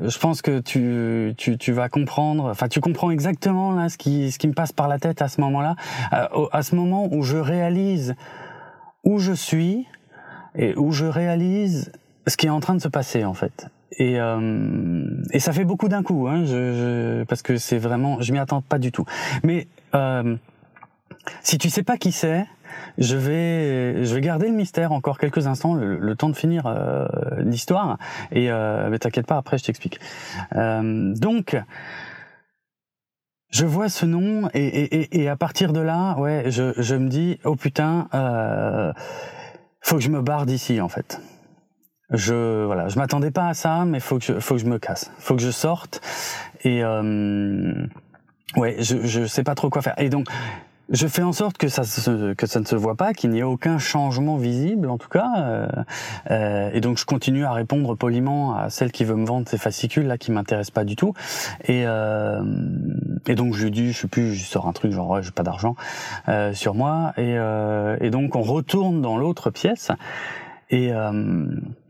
euh, 0.04 0.10
je 0.10 0.18
pense 0.18 0.42
que 0.42 0.60
tu, 0.60 1.34
tu 1.38 1.58
tu 1.58 1.72
vas 1.72 1.90
comprendre. 1.90 2.46
Enfin, 2.46 2.68
tu 2.68 2.80
comprends 2.80 3.12
exactement 3.12 3.74
là 3.74 3.90
ce 3.90 3.98
qui 3.98 4.32
ce 4.32 4.40
qui 4.40 4.48
me 4.48 4.54
passe 4.54 4.72
par 4.72 4.88
la 4.88 4.98
tête 4.98 5.22
à 5.22 5.28
ce 5.28 5.42
moment-là, 5.42 5.76
à, 6.12 6.30
à 6.52 6.64
ce 6.64 6.76
moment 6.76 7.08
où 7.12 7.22
je 7.22 7.38
réalise 7.38 8.16
où 9.04 9.20
je 9.20 9.34
suis 9.34 9.88
et 10.56 10.74
où 10.78 10.92
je 10.92 11.06
réalise 11.06 11.92
ce 12.28 12.38
qui 12.38 12.48
est 12.48 12.52
en 12.52 12.60
train 12.60 12.76
de 12.76 12.82
se 12.82 12.88
passer 12.90 13.26
en 13.26 13.34
fait. 13.34 13.68
Et 13.98 14.20
euh, 14.22 15.06
et 15.32 15.40
ça 15.40 15.52
fait 15.52 15.66
beaucoup 15.66 15.90
d'un 15.90 16.02
coup, 16.02 16.28
hein, 16.28 16.46
je, 16.46 16.48
je, 16.48 17.24
parce 17.26 17.42
que 17.42 17.58
c'est 17.58 17.78
vraiment, 17.78 18.22
je 18.22 18.32
m'y 18.32 18.40
attends 18.40 18.62
pas 18.62 18.80
du 18.80 18.92
tout. 18.92 19.06
Mais 19.44 19.68
euh, 19.96 20.38
si 21.42 21.58
tu 21.58 21.70
sais 21.70 21.84
pas 21.84 21.98
qui 21.98 22.12
c'est, 22.12 22.46
je 22.98 23.16
vais, 23.16 24.04
je 24.06 24.16
vais 24.16 24.22
garder 24.22 24.48
le 24.48 24.54
mystère 24.54 24.92
encore 24.92 25.18
quelques 25.18 25.48
instants, 25.48 25.74
le, 25.74 26.16
temps 26.16 26.30
de 26.30 26.36
finir 26.36 26.66
euh, 26.68 27.08
l'histoire. 27.40 27.98
Et 28.32 28.52
euh, 28.52 28.90
mais 28.90 29.00
t'inquiète 29.00 29.28
pas, 29.28 29.38
après 29.38 29.58
je 29.58 29.66
t'explique. 29.66 30.00
Euh, 30.56 31.14
donc, 31.16 31.56
je 33.50 33.66
vois 33.66 33.90
ce 33.90 34.06
nom 34.06 34.50
et, 34.54 34.66
et, 34.66 35.22
et, 35.22 35.30
à 35.30 35.36
partir 35.36 35.74
de 35.74 35.82
là, 35.82 36.18
ouais, 36.18 36.46
je, 36.48 36.74
je 36.78 36.96
me 36.96 37.10
dis, 37.10 37.40
oh 37.44 37.56
putain, 37.56 38.08
faut 39.82 39.96
que 39.96 40.02
je 40.02 40.10
me 40.10 40.22
barre 40.22 40.46
d'ici 40.46 40.80
en 40.80 40.90
fait. 40.90 41.22
Je 42.12 42.66
voilà, 42.66 42.90
je 42.90 43.00
m'attendais 43.00 43.32
pas 43.32 43.48
à 43.48 43.54
ça, 43.54 43.86
mais 43.86 44.02
faut 44.02 44.20
que 44.20 44.26
je, 44.26 44.40
faut 44.40 44.56
que 44.56 44.62
je 44.62 44.66
me 44.66 44.80
casse, 44.80 45.12
faut 45.18 45.36
que 45.36 45.42
je 45.42 45.52
sorte 45.52 46.02
et 46.64 46.84
ouais, 46.84 48.76
je, 48.80 48.98
je 49.06 49.26
sais 49.26 49.44
pas 49.44 49.56
trop 49.56 49.70
quoi 49.70 49.82
faire. 49.82 49.96
Et 49.98 50.10
donc 50.10 50.28
je 50.92 51.08
fais 51.08 51.24
en 51.24 51.32
sorte 51.32 51.58
que 51.58 51.70
ça, 51.70 51.84
se, 51.84 52.34
que 52.34 52.46
ça 52.46 52.60
ne 52.60 52.66
se 52.66 52.76
voit 52.76 52.96
pas, 52.96 53.14
qu'il 53.14 53.30
n'y 53.32 53.40
ait 53.40 53.44
aucun 53.44 53.78
changement 53.78 54.38
visible 54.38 54.90
en 54.90 54.98
tout 54.98 55.10
cas. 55.10 55.32
Euh, 55.38 55.68
euh, 56.30 56.70
et 56.74 56.82
donc 56.82 56.98
je 56.98 57.06
continue 57.06 57.46
à 57.46 57.54
répondre 57.54 57.96
poliment 57.96 58.56
à 58.56 58.70
celle 58.70 58.92
qui 58.92 59.06
veut 59.06 59.16
me 59.16 59.26
vendre 59.26 59.48
ces 59.48 59.58
fascicules 59.58 60.06
là 60.06 60.18
qui 60.18 60.32
m'intéressent 60.32 60.72
pas 60.72 60.84
du 60.84 60.96
tout. 60.96 61.14
Et, 61.66 61.84
euh, 61.86 62.44
et 63.28 63.36
donc 63.36 63.56
je 63.56 63.64
lui 63.64 63.72
dis, 63.72 63.92
je 63.94 64.02
sais 64.02 64.08
plus, 64.08 64.36
je 64.36 64.46
sors 64.46 64.68
un 64.68 64.74
truc 64.74 64.92
genre 64.92 65.10
ouais, 65.10 65.24
j'ai 65.24 65.32
pas 65.32 65.44
d'argent 65.44 65.76
euh, 66.28 66.54
sur 66.54 66.76
moi. 66.76 67.14
Et, 67.18 67.38
euh, 67.38 67.98
et 68.02 68.10
donc 68.10 68.36
on 68.36 68.42
retourne 68.42 69.02
dans 69.02 69.18
l'autre 69.18 69.50
pièce. 69.50 69.92
Et, 70.70 70.92
euh, 70.92 71.46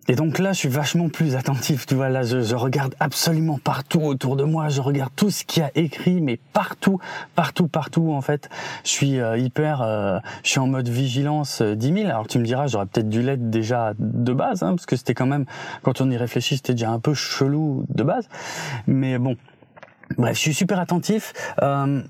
et 0.07 0.15
donc 0.15 0.39
là, 0.39 0.51
je 0.51 0.59
suis 0.59 0.69
vachement 0.69 1.09
plus 1.09 1.35
attentif, 1.35 1.85
tu 1.85 1.95
vois. 1.95 2.09
Là, 2.09 2.23
je, 2.23 2.41
je, 2.41 2.55
regarde 2.55 2.95
absolument 2.99 3.59
partout 3.63 4.01
autour 4.01 4.35
de 4.35 4.43
moi. 4.43 4.67
Je 4.67 4.81
regarde 4.81 5.11
tout 5.15 5.29
ce 5.29 5.43
qu'il 5.43 5.61
y 5.61 5.65
a 5.65 5.71
écrit, 5.75 6.21
mais 6.21 6.39
partout, 6.53 6.99
partout, 7.35 7.67
partout. 7.67 8.11
En 8.11 8.21
fait, 8.21 8.49
je 8.83 8.89
suis 8.89 9.19
euh, 9.19 9.37
hyper, 9.37 9.81
euh, 9.81 10.19
je 10.43 10.49
suis 10.49 10.59
en 10.59 10.67
mode 10.67 10.89
vigilance 10.89 11.61
euh, 11.61 11.75
10 11.75 11.93
000. 11.93 12.07
Alors 12.07 12.27
tu 12.27 12.39
me 12.39 12.43
diras, 12.43 12.67
j'aurais 12.67 12.87
peut-être 12.87 13.09
dû 13.09 13.21
l'être 13.21 13.49
déjà 13.49 13.93
de 13.99 14.33
base, 14.33 14.63
hein, 14.63 14.71
parce 14.75 14.87
que 14.87 14.95
c'était 14.95 15.13
quand 15.13 15.27
même, 15.27 15.45
quand 15.83 16.01
on 16.01 16.09
y 16.09 16.17
réfléchit, 16.17 16.57
c'était 16.57 16.73
déjà 16.73 16.89
un 16.89 16.99
peu 16.99 17.13
chelou 17.13 17.85
de 17.89 18.03
base. 18.03 18.27
Mais 18.87 19.19
bon, 19.19 19.37
bref, 20.17 20.35
je 20.35 20.39
suis 20.39 20.53
super 20.53 20.79
attentif. 20.79 21.33
Euh, 21.61 22.01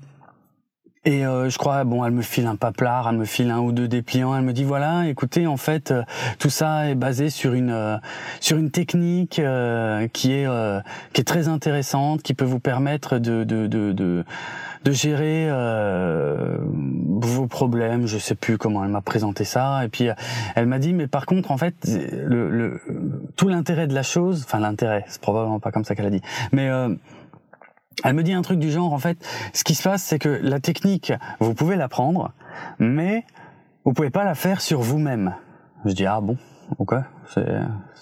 et 1.04 1.26
euh, 1.26 1.50
je 1.50 1.58
crois, 1.58 1.82
bon, 1.82 2.04
elle 2.04 2.12
me 2.12 2.22
file 2.22 2.46
un 2.46 2.54
paplard, 2.54 3.08
elle 3.08 3.16
me 3.16 3.24
file 3.24 3.50
un 3.50 3.58
ou 3.58 3.72
deux 3.72 3.88
dépliants, 3.88 4.36
elle 4.36 4.44
me 4.44 4.52
dit 4.52 4.62
voilà, 4.62 5.08
écoutez, 5.08 5.48
en 5.48 5.56
fait, 5.56 5.90
euh, 5.90 6.02
tout 6.38 6.50
ça 6.50 6.88
est 6.88 6.94
basé 6.94 7.28
sur 7.28 7.54
une 7.54 7.70
euh, 7.70 7.96
sur 8.38 8.56
une 8.56 8.70
technique 8.70 9.40
euh, 9.40 10.06
qui 10.06 10.32
est 10.32 10.46
euh, 10.46 10.80
qui 11.12 11.20
est 11.20 11.24
très 11.24 11.48
intéressante, 11.48 12.22
qui 12.22 12.34
peut 12.34 12.44
vous 12.44 12.60
permettre 12.60 13.18
de 13.18 13.42
de 13.42 13.66
de 13.66 13.90
de, 13.90 14.24
de 14.84 14.92
gérer 14.92 15.48
vos 16.68 17.46
problèmes. 17.48 18.06
Je 18.06 18.18
sais 18.18 18.36
plus 18.36 18.56
comment 18.56 18.84
elle 18.84 18.90
m'a 18.90 19.00
présenté 19.00 19.42
ça, 19.42 19.84
et 19.84 19.88
puis 19.88 20.06
elle 20.54 20.66
m'a 20.66 20.78
dit 20.78 20.92
mais 20.92 21.08
par 21.08 21.26
contre, 21.26 21.50
en 21.50 21.56
fait, 21.56 21.74
le, 21.84 22.48
le 22.48 22.80
tout 23.34 23.48
l'intérêt 23.48 23.88
de 23.88 23.94
la 23.94 24.04
chose, 24.04 24.44
enfin 24.46 24.60
l'intérêt, 24.60 25.04
c'est 25.08 25.20
probablement 25.20 25.58
pas 25.58 25.72
comme 25.72 25.84
ça 25.84 25.96
qu'elle 25.96 26.06
a 26.06 26.10
dit, 26.10 26.22
mais 26.52 26.70
elle 28.04 28.14
me 28.14 28.22
dit 28.22 28.32
un 28.32 28.42
truc 28.42 28.58
du 28.58 28.70
genre, 28.70 28.92
en 28.92 28.98
fait, 28.98 29.18
ce 29.52 29.64
qui 29.64 29.74
se 29.74 29.82
passe, 29.82 30.02
c'est 30.02 30.18
que 30.18 30.40
la 30.42 30.60
technique, 30.60 31.12
vous 31.40 31.54
pouvez 31.54 31.76
l'apprendre, 31.76 32.32
mais 32.78 33.24
vous 33.84 33.92
pouvez 33.92 34.10
pas 34.10 34.24
la 34.24 34.34
faire 34.34 34.60
sur 34.60 34.80
vous-même. 34.80 35.34
Je 35.84 35.92
dis, 35.92 36.06
ah 36.06 36.20
bon, 36.20 36.36
ok, 36.78 36.94
c'est 37.26 37.44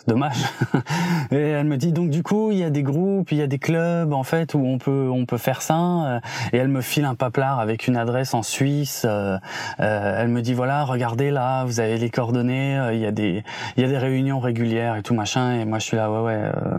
dommage. 0.07 0.45
Et 1.31 1.37
elle 1.37 1.67
me 1.67 1.77
dit, 1.77 1.93
donc 1.93 2.11
du 2.11 2.23
coup, 2.23 2.51
il 2.51 2.59
y 2.59 2.65
a 2.65 2.71
des 2.71 2.83
groupes, 2.83 3.33
il 3.33 3.39
y 3.39 3.43
a 3.43 3.47
des 3.47 3.59
clubs, 3.59 4.13
en 4.13 4.23
fait, 4.23 4.55
où 4.55 4.59
on 4.59 4.79
peut, 4.79 5.09
on 5.11 5.25
peut 5.25 5.39
faire 5.39 5.63
ça. 5.63 6.21
Et 6.53 6.59
elle 6.59 6.69
me 6.69 6.81
file 6.81 7.05
un 7.05 7.15
paplard 7.15 7.61
avec 7.61 7.87
une 7.87 7.97
adresse 7.97 8.35
en 8.35 8.43
Suisse. 8.43 9.07
Euh, 9.09 9.39
elle 9.79 10.29
me 10.29 10.43
dit, 10.43 10.55
voilà, 10.55 10.85
regardez 10.85 11.31
là, 11.31 11.65
vous 11.65 11.81
avez 11.81 11.99
les 11.99 12.11
coordonnées, 12.11 12.91
il 12.93 13.01
y 13.01 13.07
a 13.07 13.13
des, 13.13 13.45
il 13.77 13.83
y 13.83 13.87
a 13.87 13.89
des 13.89 13.99
réunions 13.99 14.41
régulières 14.41 14.97
et 14.97 15.03
tout 15.03 15.15
machin. 15.15 15.53
Et 15.53 15.65
moi, 15.65 15.79
je 15.79 15.85
suis 15.85 15.97
là, 15.97 16.11
ouais, 16.11 16.21
ouais. 16.21 16.51
Euh, 16.55 16.79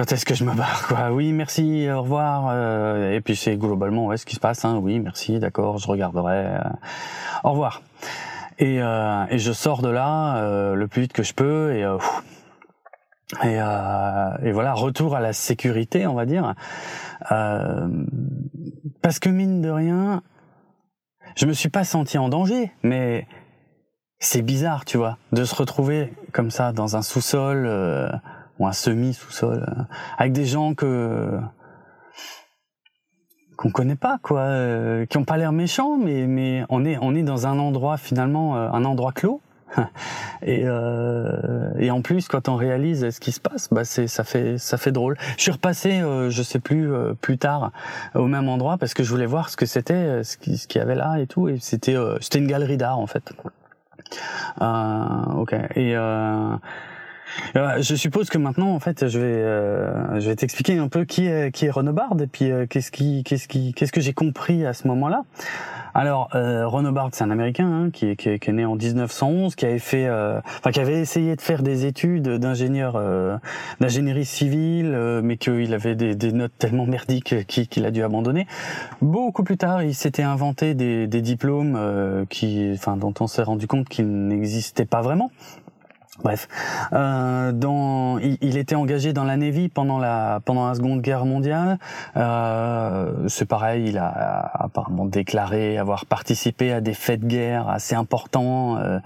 quand 0.00 0.12
est-ce 0.12 0.24
que 0.24 0.34
je 0.34 0.44
me 0.44 0.54
barre 0.54 0.88
quoi? 0.88 1.10
Oui, 1.12 1.30
merci, 1.34 1.86
au 1.90 2.00
revoir. 2.00 2.46
Euh, 2.48 3.12
et 3.12 3.20
puis 3.20 3.36
c'est 3.36 3.58
globalement 3.58 4.06
ouais, 4.06 4.16
ce 4.16 4.24
qui 4.24 4.34
se 4.34 4.40
passe. 4.40 4.64
Hein. 4.64 4.80
Oui, 4.82 4.98
merci, 4.98 5.38
d'accord, 5.38 5.76
je 5.76 5.86
regarderai. 5.86 6.46
Euh, 6.46 6.60
au 7.44 7.50
revoir. 7.50 7.82
Et, 8.58 8.80
euh, 8.80 9.26
et 9.28 9.38
je 9.38 9.52
sors 9.52 9.82
de 9.82 9.90
là 9.90 10.72
le 10.74 10.88
plus 10.88 11.02
vite 11.02 11.12
que 11.12 11.22
je 11.22 11.34
peux 11.34 11.74
et 11.74 11.86
et, 13.44 13.56
et, 14.46 14.52
voilà 14.52 14.72
retour 14.72 15.14
à 15.14 15.20
la 15.20 15.34
sécurité, 15.34 16.06
on 16.06 16.14
va 16.14 16.24
dire. 16.24 16.54
parce 17.28 19.18
que 19.20 19.28
mine 19.28 19.60
de 19.60 19.68
rien, 19.68 20.22
je 21.36 21.44
me 21.44 21.52
suis 21.52 21.68
pas 21.68 21.84
senti 21.84 22.16
en 22.16 22.30
danger, 22.30 22.72
mais 22.82 23.26
c'est 24.18 24.40
bizarre, 24.40 24.86
tu 24.86 24.96
vois, 24.96 25.18
de 25.32 25.44
se 25.44 25.54
retrouver 25.54 26.10
comme 26.32 26.50
ça 26.50 26.72
dans 26.72 26.96
un 26.96 27.02
sous-sol 27.02 27.68
ou 28.60 28.66
un 28.66 28.72
semi 28.72 29.14
sous-sol 29.14 29.66
euh, 29.66 29.82
avec 30.18 30.32
des 30.32 30.44
gens 30.44 30.74
que 30.74 31.40
qu'on 33.56 33.70
connaît 33.70 33.96
pas 33.96 34.18
quoi, 34.22 34.40
euh, 34.40 35.04
qui 35.06 35.18
ont 35.18 35.24
pas 35.24 35.36
l'air 35.36 35.52
méchants, 35.52 35.98
mais 35.98 36.26
mais 36.26 36.64
on 36.68 36.84
est 36.84 36.96
on 37.00 37.14
est 37.14 37.22
dans 37.22 37.46
un 37.46 37.58
endroit 37.58 37.96
finalement 37.96 38.56
euh, 38.56 38.70
un 38.70 38.84
endroit 38.84 39.12
clos. 39.12 39.40
et 40.42 40.64
et 41.78 41.90
en 41.92 42.02
plus 42.02 42.26
quand 42.26 42.48
on 42.48 42.56
réalise 42.56 43.08
ce 43.10 43.20
qui 43.20 43.30
se 43.30 43.38
passe 43.38 43.68
bah 43.70 43.84
c'est 43.84 44.08
ça 44.08 44.24
fait 44.24 44.58
ça 44.58 44.78
fait 44.78 44.90
drôle. 44.90 45.16
Je 45.36 45.42
suis 45.42 45.52
repassé 45.52 46.00
je 46.00 46.42
sais 46.42 46.58
plus 46.58 46.90
plus 47.20 47.38
tard 47.38 47.70
au 48.16 48.26
même 48.26 48.48
endroit 48.48 48.78
parce 48.78 48.94
que 48.94 49.04
je 49.04 49.10
voulais 49.10 49.26
voir 49.26 49.48
ce 49.48 49.56
que 49.56 49.66
c'était 49.66 50.24
ce 50.24 50.36
qui 50.38 50.58
ce 50.58 50.66
qu'il 50.66 50.80
y 50.80 50.82
avait 50.82 50.96
là 50.96 51.20
et 51.20 51.28
tout 51.28 51.48
et 51.48 51.58
c'était 51.60 51.94
c'était 52.20 52.40
une 52.40 52.48
galerie 52.48 52.78
d'art 52.78 52.98
en 52.98 53.06
fait. 53.06 53.32
Ok. 54.60 55.54
Et 55.76 55.94
euh, 57.56 57.82
je 57.82 57.94
suppose 57.94 58.28
que 58.28 58.38
maintenant, 58.38 58.70
en 58.74 58.80
fait, 58.80 59.08
je 59.08 59.18
vais, 59.18 59.26
euh, 59.26 60.20
je 60.20 60.28
vais 60.28 60.36
t'expliquer 60.36 60.78
un 60.78 60.88
peu 60.88 61.04
qui 61.04 61.26
est 61.26 61.52
qui 61.52 61.66
est 61.66 61.70
Renobard 61.70 62.14
et 62.20 62.26
puis 62.26 62.50
euh, 62.50 62.66
qu'est-ce 62.68 62.90
qui, 62.90 63.22
qu'est-ce 63.24 63.48
qui, 63.48 63.72
qu'est-ce 63.72 63.92
que 63.92 64.00
j'ai 64.00 64.12
compris 64.12 64.66
à 64.66 64.72
ce 64.72 64.86
moment-là. 64.88 65.24
Alors, 65.94 66.28
euh, 66.34 66.66
Renobard, 66.66 67.10
c'est 67.12 67.24
un 67.24 67.30
Américain 67.30 67.66
hein, 67.66 67.90
qui, 67.90 68.10
est, 68.10 68.16
qui, 68.16 68.28
est, 68.28 68.52
né 68.52 68.64
en 68.64 68.76
1911, 68.76 69.54
qui 69.54 69.66
avait 69.66 69.78
fait, 69.78 70.06
euh, 70.06 70.40
enfin, 70.58 70.70
qui 70.70 70.80
avait 70.80 71.00
essayé 71.00 71.34
de 71.34 71.40
faire 71.40 71.62
des 71.62 71.86
études 71.86 72.28
d'ingénieur, 72.28 72.94
euh, 72.96 73.36
d'ingénierie 73.80 74.24
civile, 74.24 75.20
mais 75.22 75.36
qu'il 75.36 75.74
avait 75.74 75.94
des, 75.94 76.14
des, 76.14 76.32
notes 76.32 76.52
tellement 76.58 76.86
merdiques 76.86 77.46
qu'il 77.46 77.84
a 77.84 77.90
dû 77.90 78.02
abandonner. 78.02 78.46
Beaucoup 79.02 79.42
plus 79.42 79.56
tard, 79.56 79.82
il 79.82 79.94
s'était 79.94 80.22
inventé 80.22 80.74
des, 80.74 81.06
des 81.06 81.22
diplômes 81.22 82.26
qui, 82.28 82.70
enfin, 82.74 82.96
dont 82.96 83.14
on 83.20 83.26
s'est 83.26 83.42
rendu 83.42 83.66
compte 83.66 83.88
qu'ils 83.88 84.10
n'existaient 84.10 84.84
pas 84.84 85.02
vraiment 85.02 85.30
Bref, 86.22 86.48
euh, 86.92 87.52
dans, 87.52 88.18
il, 88.18 88.36
il, 88.42 88.56
était 88.58 88.74
engagé 88.74 89.12
dans 89.12 89.24
la 89.24 89.36
Navy 89.36 89.68
pendant 89.68 89.98
la 89.98 90.40
pendant 90.44 90.68
la 90.68 90.74
Seconde 90.74 91.00
Guerre 91.00 91.24
mondiale. 91.24 91.78
Euh, 92.16 93.12
c'est 93.28 93.46
pareil, 93.46 93.88
il 93.88 93.98
a 93.98 94.50
apparemment 94.54 95.06
déclaré 95.06 95.78
avoir 95.78 96.06
participé 96.06 96.72
à 96.72 96.80
des 96.80 96.94
faits 96.94 97.20
de 97.20 97.26
guerre 97.26 97.68
assez 97.68 97.94
importants 97.94 98.76
euh, 98.78 98.98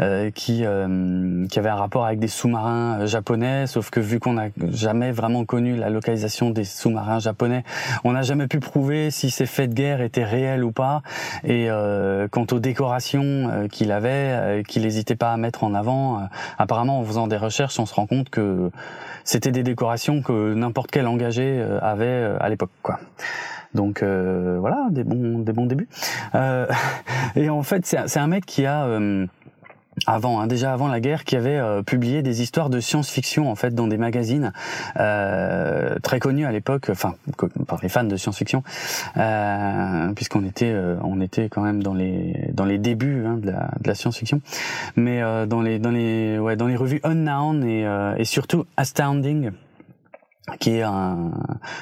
euh 0.00 0.30
qui 0.30 0.64
euh, 0.64 1.46
qui 1.46 1.58
avaient 1.58 1.68
un 1.68 1.76
rapport 1.76 2.06
avec 2.06 2.18
des 2.18 2.28
sous-marins 2.28 3.06
japonais. 3.06 3.66
Sauf 3.66 3.90
que 3.90 4.00
vu 4.00 4.18
qu'on 4.18 4.34
n'a 4.34 4.48
jamais 4.72 5.12
vraiment 5.12 5.44
connu 5.44 5.76
la 5.76 5.90
localisation 5.90 6.50
des 6.50 6.64
sous-marins 6.64 7.20
japonais, 7.20 7.64
on 8.04 8.12
n'a 8.12 8.22
jamais 8.22 8.48
pu 8.48 8.58
prouver 8.58 9.10
si 9.10 9.30
ces 9.30 9.46
faits 9.46 9.70
de 9.70 9.74
guerre 9.74 10.00
étaient 10.00 10.24
réels 10.24 10.64
ou 10.64 10.72
pas. 10.72 11.02
Et 11.44 11.70
euh, 11.70 12.26
quant 12.28 12.46
aux 12.50 12.58
décorations 12.58 13.68
qu'il 13.70 13.92
avait, 13.92 14.62
qu'il 14.66 14.82
n'hésitait 14.82 15.16
pas 15.16 15.32
à 15.32 15.36
mettre 15.36 15.64
en 15.64 15.74
avant 15.74 16.28
apparemment 16.58 17.00
en 17.00 17.04
faisant 17.04 17.26
des 17.26 17.36
recherches, 17.36 17.78
on 17.78 17.86
se 17.86 17.94
rend 17.94 18.06
compte 18.06 18.30
que 18.30 18.70
c'était 19.24 19.52
des 19.52 19.62
décorations 19.62 20.22
que 20.22 20.54
n'importe 20.54 20.90
quel 20.90 21.06
engagé 21.06 21.42
euh, 21.44 21.78
avait 21.82 22.06
euh, 22.06 22.36
à 22.40 22.48
l'époque, 22.48 22.70
quoi. 22.82 22.98
Donc 23.74 24.02
euh, 24.02 24.56
voilà, 24.60 24.86
des 24.90 25.04
bons, 25.04 25.40
des 25.40 25.52
bons 25.52 25.66
débuts. 25.66 25.88
et 27.36 27.50
en 27.50 27.62
fait, 27.62 27.84
c'est 27.84 28.18
un 28.18 28.26
mec 28.26 28.46
qui 28.46 28.64
a 28.64 28.88
avant, 30.08 30.40
hein, 30.40 30.46
déjà 30.46 30.72
avant 30.72 30.88
la 30.88 31.00
guerre, 31.00 31.24
qui 31.24 31.36
avait 31.36 31.58
euh, 31.58 31.82
publié 31.82 32.22
des 32.22 32.42
histoires 32.42 32.70
de 32.70 32.80
science-fiction 32.80 33.50
en 33.50 33.54
fait 33.54 33.74
dans 33.74 33.86
des 33.86 33.98
magazines 33.98 34.52
euh, 34.98 35.96
très 36.02 36.18
connus 36.18 36.46
à 36.46 36.52
l'époque, 36.52 36.88
enfin 36.90 37.14
par 37.66 37.78
les 37.82 37.88
fans 37.88 38.04
de 38.04 38.16
science-fiction, 38.16 38.62
euh, 39.16 40.12
puisqu'on 40.14 40.44
était 40.44 40.72
euh, 40.72 40.96
on 41.02 41.20
était 41.20 41.48
quand 41.48 41.62
même 41.62 41.82
dans 41.82 41.94
les 41.94 42.48
dans 42.52 42.64
les 42.64 42.78
débuts 42.78 43.24
hein, 43.26 43.36
de 43.36 43.50
la, 43.50 43.70
de 43.80 43.88
la 43.88 43.94
science-fiction, 43.94 44.40
mais 44.96 45.20
dans 45.46 45.60
les 45.60 45.78
dans 45.78 45.90
les 45.90 46.38
ouais 46.38 46.56
dans 46.56 46.66
les 46.66 46.76
revues 46.76 47.00
Unknown 47.04 47.64
et, 47.64 47.86
et 48.16 48.24
surtout 48.24 48.64
Astounding 48.76 49.50
qui 50.58 50.70
est 50.70 50.82
un 50.82 51.30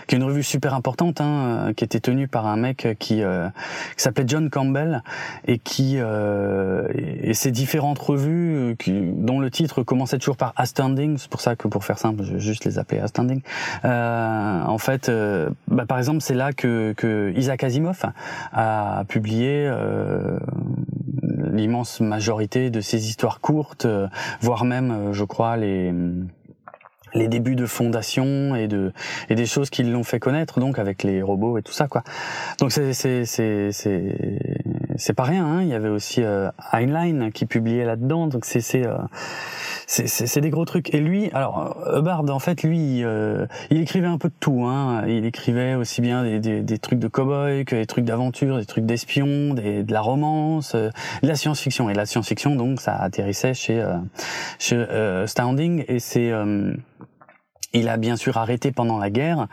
qui 0.06 0.14
est 0.14 0.18
une 0.18 0.25
revue 0.25 0.42
super 0.42 0.75
importante 0.75 1.20
hein, 1.20 1.73
qui 1.76 1.85
était 1.85 2.00
tenue 2.00 2.28
par 2.28 2.46
un 2.46 2.56
mec 2.56 2.88
qui, 2.99 3.23
euh, 3.23 3.49
qui 3.96 4.02
s'appelait 4.02 4.25
John 4.26 4.50
Campbell 4.50 5.02
et 5.46 5.58
qui 5.58 5.94
euh, 5.96 6.88
et, 6.94 7.35
ces 7.35 7.50
différentes 7.50 7.99
revues 7.99 8.76
qui, 8.78 8.92
dont 8.92 9.40
le 9.40 9.50
titre 9.50 9.82
commençait 9.82 10.18
toujours 10.18 10.37
par 10.37 10.52
Astounding 10.56 11.18
c'est 11.18 11.30
pour 11.30 11.40
ça 11.40 11.56
que 11.56 11.68
pour 11.68 11.85
faire 11.85 11.99
simple 11.99 12.23
je 12.25 12.35
vais 12.35 12.40
juste 12.40 12.64
les 12.64 12.78
appeler 12.78 13.00
Astounding 13.00 13.42
euh, 13.85 14.62
en 14.64 14.78
fait 14.78 15.08
euh, 15.08 15.49
bah, 15.68 15.87
par 15.87 15.99
exemple 15.99 16.20
c'est 16.20 16.35
là 16.35 16.52
que, 16.52 16.94
que 16.96 17.32
Isaac 17.37 17.64
Asimov 17.64 18.04
a 18.52 19.04
publié 19.08 19.66
euh, 19.66 20.38
l'immense 21.52 22.00
majorité 22.00 22.70
de 22.70 22.80
ses 22.80 23.08
histoires 23.08 23.40
courtes 23.40 23.87
voire 24.40 24.64
même 24.64 25.12
je 25.12 25.25
crois 25.25 25.56
les 25.56 25.92
les 27.16 27.28
débuts 27.28 27.56
de 27.56 27.66
fondation 27.66 28.54
et 28.54 28.68
de 28.68 28.92
et 29.28 29.35
des 29.35 29.46
choses 29.46 29.70
qui 29.70 29.82
l'ont 29.82 30.04
fait 30.04 30.20
connaître 30.20 30.61
donc 30.61 30.78
avec 30.78 31.02
les 31.02 31.23
robots 31.23 31.58
et 31.58 31.62
tout 31.62 31.73
ça 31.73 31.88
quoi 31.88 32.02
donc 32.61 32.73
c'est 32.73 32.92
c'est 32.92 33.25
c'est 33.25 33.70
c'est 34.96 35.12
pas 35.14 35.25
rien 35.25 35.44
hein. 35.44 35.62
il 35.62 35.68
y 35.68 35.75
avait 35.75 35.88
aussi 35.88 36.23
euh, 36.23 36.49
Heinlein 36.73 37.30
qui 37.30 37.46
publiait 37.46 37.85
là-dedans 37.85 38.26
donc 38.26 38.44
c'est 38.44 38.61
c'est 38.61 38.87
euh, 38.87 38.96
c'est 39.86 40.40
des 40.40 40.50
gros 40.50 40.64
trucs. 40.64 40.94
Et 40.94 41.00
lui 41.00 41.30
alors 41.32 41.76
Hubbard 41.96 42.24
en 42.28 42.38
fait 42.38 42.62
lui 42.62 43.04
euh, 43.04 43.46
il 43.70 43.80
écrivait 43.80 44.06
un 44.06 44.18
peu 44.18 44.28
de 44.28 44.34
tout 44.38 44.64
hein. 44.64 45.04
Il 45.06 45.24
écrivait 45.24 45.74
aussi 45.74 46.00
bien 46.00 46.24
des, 46.24 46.40
des, 46.40 46.62
des 46.62 46.78
trucs 46.78 46.98
de 46.98 47.08
cowboy 47.08 47.64
que 47.64 47.76
des 47.76 47.86
trucs 47.86 48.04
d'aventure 48.04 48.58
des 48.58 48.66
trucs 48.66 48.84
d'espion 48.84 49.54
des 49.54 49.82
de 49.82 49.92
la 49.92 50.00
romance 50.00 50.74
euh, 50.74 50.90
de 51.22 51.28
la 51.28 51.36
science-fiction. 51.36 51.88
Et 51.90 51.94
la 51.94 52.06
science-fiction 52.06 52.56
donc 52.56 52.80
ça 52.80 52.96
atterrissait 52.96 53.54
chez 53.54 53.84
chez 54.58 54.84
Standing 55.26 55.84
et 55.88 56.00
c'est 56.00 56.32
il 57.76 57.88
a 57.88 57.96
bien 57.96 58.16
sûr 58.16 58.36
arrêté 58.38 58.72
pendant 58.72 58.98
la 58.98 59.10
guerre 59.10 59.46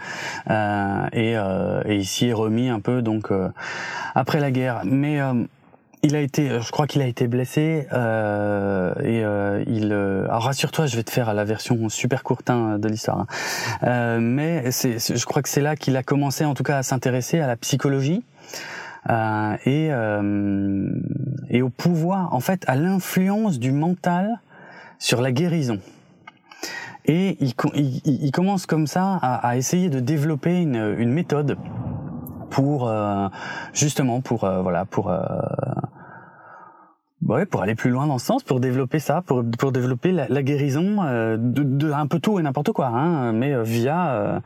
euh, 0.50 1.08
et, 1.12 1.36
euh, 1.38 1.82
et 1.86 1.98
il 1.98 2.06
s'y 2.06 2.28
est 2.28 2.34
remis 2.34 2.70
un 2.70 2.80
peu 2.80 3.02
donc 3.02 3.32
euh, 3.32 3.50
après 4.16 4.40
la 4.40 4.52
guerre. 4.52 4.82
Mais 4.86 5.20
euh, 5.20 5.34
il 6.04 6.16
a 6.16 6.20
été, 6.20 6.60
je 6.60 6.72
crois 6.72 6.86
qu'il 6.86 7.02
a 7.02 7.08
été 7.08 7.28
blessé 7.28 7.88
euh, 7.94 8.94
et 9.00 9.24
euh, 9.24 9.64
il. 9.68 9.92
alors 9.94 10.44
rassure-toi, 10.44 10.86
je 10.86 10.98
vais 10.98 11.04
te 11.04 11.12
faire 11.12 11.34
la 11.34 11.46
version 11.46 11.90
super 11.90 12.24
courte 12.24 12.50
hein, 12.50 12.78
de 12.78 12.88
l'histoire. 12.88 13.26
Hein. 13.82 14.20
mais 14.20 14.72
c'est, 14.72 15.00
je 15.00 15.26
crois 15.26 15.42
que 15.42 15.50
c'est 15.50 15.62
là 15.62 15.76
qu'il 15.76 15.96
a 15.96 16.04
commencé, 16.04 16.46
en 16.46 16.54
tout 16.54 16.64
cas, 16.64 16.78
à 16.78 16.84
s'intéresser 16.84 17.40
à 17.40 17.48
la 17.48 17.56
psychologie. 17.56 18.24
et 19.10 19.90
et 21.50 21.62
au 21.62 21.70
pouvoir, 21.70 22.34
en 22.34 22.40
fait, 22.40 22.64
à 22.68 22.76
l'influence 22.76 23.60
du 23.60 23.72
mental 23.72 24.40
sur 24.98 25.22
la 25.22 25.32
guérison. 25.32 25.80
Et 27.06 27.38
il, 27.42 27.54
il, 27.76 28.02
il 28.06 28.32
commence 28.32 28.66
comme 28.66 28.88
ça 28.88 29.20
à, 29.22 29.36
à, 29.48 29.58
essayer 29.58 29.90
de 29.90 30.00
développer 30.00 30.62
une, 30.62 30.96
une 30.98 31.12
méthode 31.12 31.58
pour 32.50 32.88
euh, 32.88 33.28
justement 33.74 34.22
pour 34.22 34.44
euh, 34.44 34.62
voilà 34.62 34.86
pour 34.86 35.10
euh, 35.10 35.20
ouais, 37.28 37.46
pour 37.46 37.62
aller 37.62 37.76
plus 37.76 37.90
loin 37.90 38.08
dans 38.08 38.18
ce 38.18 38.26
sens, 38.26 38.44
pour 38.44 38.60
développer 38.60 39.00
ça, 39.00 39.22
pour, 39.22 39.44
pour 39.58 39.72
développer 39.72 40.12
la, 40.12 40.28
la 40.30 40.44
guérison 40.44 41.04
de, 41.04 41.38
de, 41.38 41.92
un 41.92 42.08
peu 42.08 42.20
tout 42.20 42.40
et 42.40 42.44
n'importe 42.44 42.72
quoi, 42.72 42.88
hein, 42.88 43.32
mais 43.32 43.62
via 43.64 44.42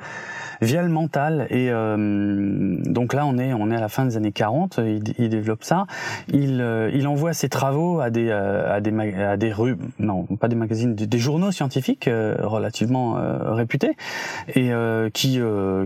via 0.62 0.82
le 0.82 0.90
mental. 0.90 1.48
Et 1.50 1.70
euh, 1.70 2.78
donc 2.86 3.14
là, 3.14 3.26
on 3.26 3.38
est 3.38 3.54
on 3.54 3.72
est 3.72 3.76
à 3.76 3.82
la 3.82 3.90
fin 3.90 4.06
des 4.06 4.18
années 4.18 4.32
40. 4.32 4.80
Il, 4.80 5.04
il 5.18 5.30
développe 5.30 5.64
ça. 5.64 5.86
Il 6.30 6.62
euh, 6.62 6.90
il 6.94 7.08
envoie 7.08 7.34
ses 7.34 7.50
travaux 7.50 8.00
à 8.00 8.10
des 8.10 8.30
euh, 8.30 8.76
à 8.76 8.82
des 8.82 8.92
à 9.14 9.38
des 9.38 9.52
rues, 9.52 9.78
non 10.00 10.24
pas 10.24 10.48
des 10.48 10.56
magazines, 10.56 10.96
des, 10.96 11.18
journaux 11.18 11.52
scientifiques 11.52 12.08
relativement 12.40 13.18
réputés 13.54 13.96
et 14.56 14.72
qui 15.14 15.40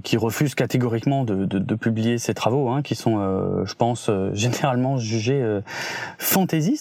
qui 0.03 0.17
refusent 0.17 0.55
catégoriquement 0.55 1.23
de, 1.23 1.45
de, 1.45 1.59
de 1.59 1.75
publier 1.75 2.17
ses 2.17 2.33
travaux, 2.33 2.69
hein, 2.69 2.81
qui 2.81 2.95
sont, 2.95 3.63
je 3.65 3.73
pense, 3.75 4.09
généralement 4.33 4.97
jugés 4.97 5.59
fantaisistes 6.17 6.80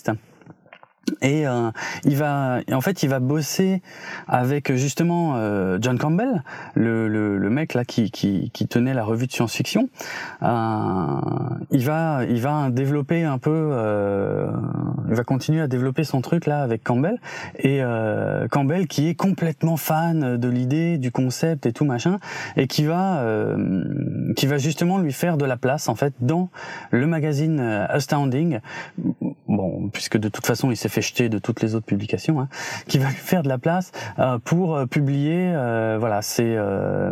et 1.23 1.47
euh, 1.47 1.71
il 2.05 2.17
va 2.17 2.61
en 2.73 2.81
fait 2.81 3.03
il 3.03 3.09
va 3.09 3.21
bosser 3.21 3.83
avec 4.29 4.73
justement 4.75 5.35
euh, 5.37 5.79
John 5.81 5.99
Campbell 5.99 6.43
le, 6.75 7.09
le, 7.09 7.37
le, 7.39 7.51
mec 7.51 7.75
là 7.75 7.85
qui, 7.85 8.11
qui, 8.11 8.51
qui 8.51 8.69
tenait 8.69 8.95
la 8.95 9.05
revue 9.05 9.27
de 9.27 9.33
science-fiction. 9.33 9.89
Euh, 10.43 11.21
il 11.71 11.85
va 11.85 12.25
il 12.29 12.41
va 12.41 12.71
développer 12.71 13.25
un 13.25 13.39
peu 13.39 13.51
euh, 13.73 14.51
il 15.09 15.15
va 15.15 15.25
continuer 15.25 15.61
à 15.61 15.67
développer 15.67 16.05
son 16.05 16.21
truc 16.21 16.47
là 16.47 16.63
avec 16.63 16.85
Campbell. 16.85 17.19
Et 17.59 17.83
euh, 17.83 18.47
Campbell 18.49 18.87
qui 18.87 19.09
est 19.09 19.15
complètement 19.15 19.77
fan 19.77 20.37
de 20.37 20.49
l'idée 20.49 20.99
du 20.99 21.11
concept 21.11 21.67
et 21.67 21.73
tout 21.73 21.85
machin 21.85 22.19
et 22.57 22.67
qui 22.67 22.85
va 22.85 23.25
qui 24.37 24.47
va 24.47 24.59
justement 24.59 24.99
lui 24.99 25.13
faire 25.13 25.37
de 25.37 25.45
la 25.45 25.57
place 25.57 25.89
en 25.89 25.95
fait 25.95 26.15
dans 26.21 26.51
le 26.91 27.07
magazine 27.07 27.61
Astounding 27.61 28.61
bon 29.51 29.89
puisque 29.93 30.17
de 30.17 30.29
toute 30.29 30.47
façon 30.47 30.71
il 30.71 30.77
s'est 30.77 30.89
fait 30.89 31.03
jeter 31.03 31.29
de 31.29 31.39
toutes 31.39 31.61
les 31.61 31.75
autres 31.75 31.87
publications, 31.87 32.41
hein, 32.41 32.49
qui 32.87 32.99
va 32.99 33.09
lui 33.09 33.17
faire 33.17 33.43
de 33.43 33.49
la 33.49 33.59
place 33.59 33.93
euh, 34.19 34.39
pour 34.39 34.77
euh, 34.77 34.87
publier, 34.87 35.53
euh, 35.55 35.97
voilà, 35.99 36.23
c'est 36.23 36.57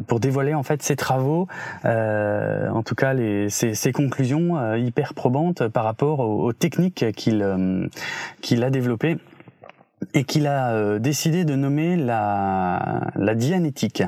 pour 0.07 0.21
dévoiler 0.21 0.55
en 0.55 0.63
fait 0.63 0.83
ses 0.83 0.97
travaux, 0.97 1.49
en 1.85 2.83
tout 2.85 2.95
cas 2.95 3.13
les 3.13 3.51
ses, 3.51 3.75
ses 3.75 3.93
conclusions 3.93 4.75
hyper 4.75 5.15
probantes 5.15 5.67
par 5.69 5.85
rapport 5.85 6.21
aux, 6.21 6.53
techniques 6.53 7.13
qu'il 7.13 7.91
qu'il 8.41 8.65
a 8.65 8.71
développées 8.71 9.19
et 10.15 10.25
qu'il 10.25 10.47
a 10.47 10.99
décidé 10.99 11.45
de 11.45 11.55
nommer 11.55 11.97
la, 11.97 13.01
la 13.17 13.35
dianétique. 13.35 14.03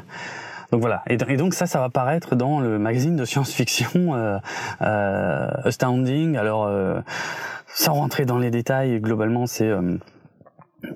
Donc 0.70 0.80
voilà. 0.80 1.02
Et, 1.08 1.16
donc 1.16 1.54
ça, 1.54 1.66
ça 1.66 1.80
va 1.80 1.88
paraître 1.88 2.36
dans 2.36 2.60
le 2.60 2.78
magazine 2.78 3.16
de 3.16 3.24
science-fiction 3.24 4.14
euh, 4.14 5.48
Astounding. 5.64 6.36
Alors 6.36 6.70
sans 7.74 7.94
rentrer 7.94 8.24
dans 8.24 8.38
les 8.38 8.50
détails, 8.50 9.00
globalement, 9.00 9.46
c'est 9.46 9.68
euh, 9.68 9.96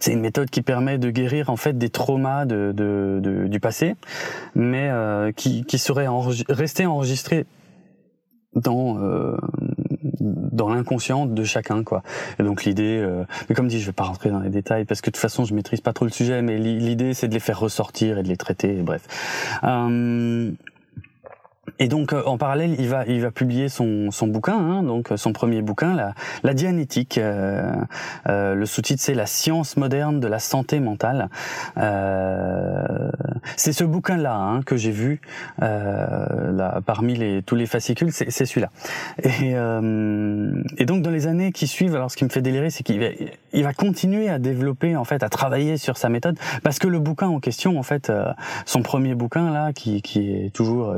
c'est 0.00 0.12
une 0.12 0.20
méthode 0.20 0.48
qui 0.50 0.62
permet 0.62 0.98
de 0.98 1.10
guérir 1.10 1.50
en 1.50 1.56
fait 1.56 1.76
des 1.76 1.90
traumas 1.90 2.46
de, 2.46 2.72
de, 2.74 3.46
du 3.46 3.60
passé, 3.60 3.96
mais 4.54 4.88
euh, 4.90 5.30
qui, 5.32 5.64
qui 5.64 5.78
serait 5.78 6.06
resté 6.48 6.86
enregistré 6.86 7.44
dans 8.54 8.98
euh, 8.98 9.36
dans 10.20 10.72
l'inconscient 10.72 11.26
de 11.26 11.44
chacun 11.44 11.84
quoi. 11.84 12.02
Et 12.38 12.44
donc 12.44 12.64
l'idée 12.64 13.06
mais 13.48 13.54
comme 13.54 13.68
dit 13.68 13.80
je 13.80 13.86
vais 13.86 13.92
pas 13.92 14.04
rentrer 14.04 14.30
dans 14.30 14.40
les 14.40 14.48
détails 14.48 14.84
parce 14.84 15.00
que 15.00 15.10
de 15.10 15.12
toute 15.12 15.20
façon 15.20 15.44
je 15.44 15.54
maîtrise 15.54 15.80
pas 15.80 15.92
trop 15.92 16.04
le 16.06 16.12
sujet 16.12 16.40
mais 16.40 16.56
l'idée 16.56 17.12
c'est 17.12 17.28
de 17.28 17.34
les 17.34 17.40
faire 17.40 17.58
ressortir 17.58 18.16
et 18.18 18.22
de 18.22 18.28
les 18.28 18.36
traiter 18.36 18.74
bref 18.80 19.02
et 21.78 21.88
donc 21.88 22.12
euh, 22.12 22.22
en 22.24 22.38
parallèle, 22.38 22.76
il 22.78 22.88
va 22.88 23.04
il 23.06 23.20
va 23.20 23.30
publier 23.30 23.68
son, 23.68 24.10
son 24.10 24.26
bouquin, 24.26 24.56
hein, 24.56 24.82
donc 24.82 25.10
son 25.16 25.32
premier 25.32 25.62
bouquin, 25.62 25.94
la, 25.94 26.14
la 26.42 26.54
Dianétique. 26.54 27.18
Euh, 27.18 27.72
euh, 28.28 28.54
le 28.54 28.66
sous-titre 28.66 29.02
c'est 29.02 29.14
La 29.14 29.26
science 29.26 29.76
moderne 29.76 30.20
de 30.20 30.26
la 30.28 30.38
santé 30.38 30.80
mentale. 30.80 31.28
Euh, 31.76 33.10
c'est 33.56 33.72
ce 33.72 33.84
bouquin-là 33.84 34.34
hein, 34.34 34.62
que 34.62 34.76
j'ai 34.76 34.90
vu 34.90 35.20
là, 35.58 36.80
parmi 36.86 37.14
les, 37.14 37.42
tous 37.42 37.56
les 37.56 37.66
fascicules, 37.66 38.12
c'est, 38.12 38.30
c'est 38.30 38.46
celui-là. 38.46 38.70
Et, 39.22 39.54
et 40.78 40.86
donc 40.86 41.02
dans 41.02 41.10
les 41.10 41.26
années 41.26 41.52
qui 41.52 41.66
suivent, 41.66 41.94
alors 41.94 42.10
ce 42.10 42.16
qui 42.16 42.24
me 42.24 42.30
fait 42.30 42.42
délirer, 42.42 42.70
c'est 42.70 42.82
qu'il 42.82 43.00
va 43.00 43.06
il 43.52 43.62
va 43.62 43.72
continuer 43.72 44.28
à 44.28 44.38
développer 44.38 44.96
en 44.96 45.04
fait, 45.04 45.22
à 45.22 45.28
travailler 45.28 45.76
sur 45.76 45.96
sa 45.96 46.08
méthode, 46.08 46.36
parce 46.62 46.78
que 46.78 46.88
le 46.88 46.98
bouquin 46.98 47.28
en 47.28 47.40
question, 47.40 47.78
en 47.78 47.82
fait, 47.82 48.12
son 48.66 48.82
premier 48.82 49.14
bouquin 49.14 49.50
là, 49.50 49.72
qui, 49.72 50.02
qui 50.02 50.32
est 50.32 50.50
toujours 50.52 50.94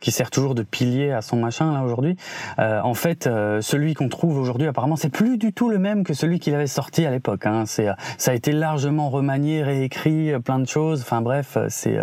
qui 0.00 0.10
sert 0.10 0.30
toujours 0.30 0.54
de 0.54 0.62
pilier 0.62 1.12
à 1.12 1.22
son 1.22 1.36
machin 1.36 1.72
là 1.72 1.82
aujourd'hui. 1.82 2.16
Euh, 2.58 2.80
en 2.82 2.94
fait, 2.94 3.26
euh, 3.26 3.60
celui 3.60 3.94
qu'on 3.94 4.08
trouve 4.08 4.38
aujourd'hui, 4.38 4.66
apparemment, 4.66 4.96
c'est 4.96 5.08
plus 5.08 5.38
du 5.38 5.52
tout 5.52 5.68
le 5.68 5.78
même 5.78 6.04
que 6.04 6.14
celui 6.14 6.38
qu'il 6.38 6.54
avait 6.54 6.66
sorti 6.66 7.04
à 7.06 7.10
l'époque. 7.10 7.46
Hein. 7.46 7.64
C'est, 7.66 7.88
euh, 7.88 7.94
ça 8.16 8.32
a 8.32 8.34
été 8.34 8.52
largement 8.52 9.10
remanié, 9.10 9.62
réécrit, 9.62 10.32
plein 10.40 10.58
de 10.58 10.66
choses. 10.66 11.02
Enfin 11.02 11.22
bref, 11.22 11.58
c'est 11.68 11.98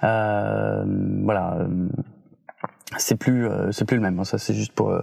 voilà, 0.00 1.58
c'est 2.96 3.16
plus 3.16 3.48
c'est 3.70 3.84
plus 3.84 3.96
le 3.96 4.02
même. 4.02 4.24
Ça, 4.24 4.38
c'est 4.38 4.54
juste 4.54 4.72
pour 4.72 4.96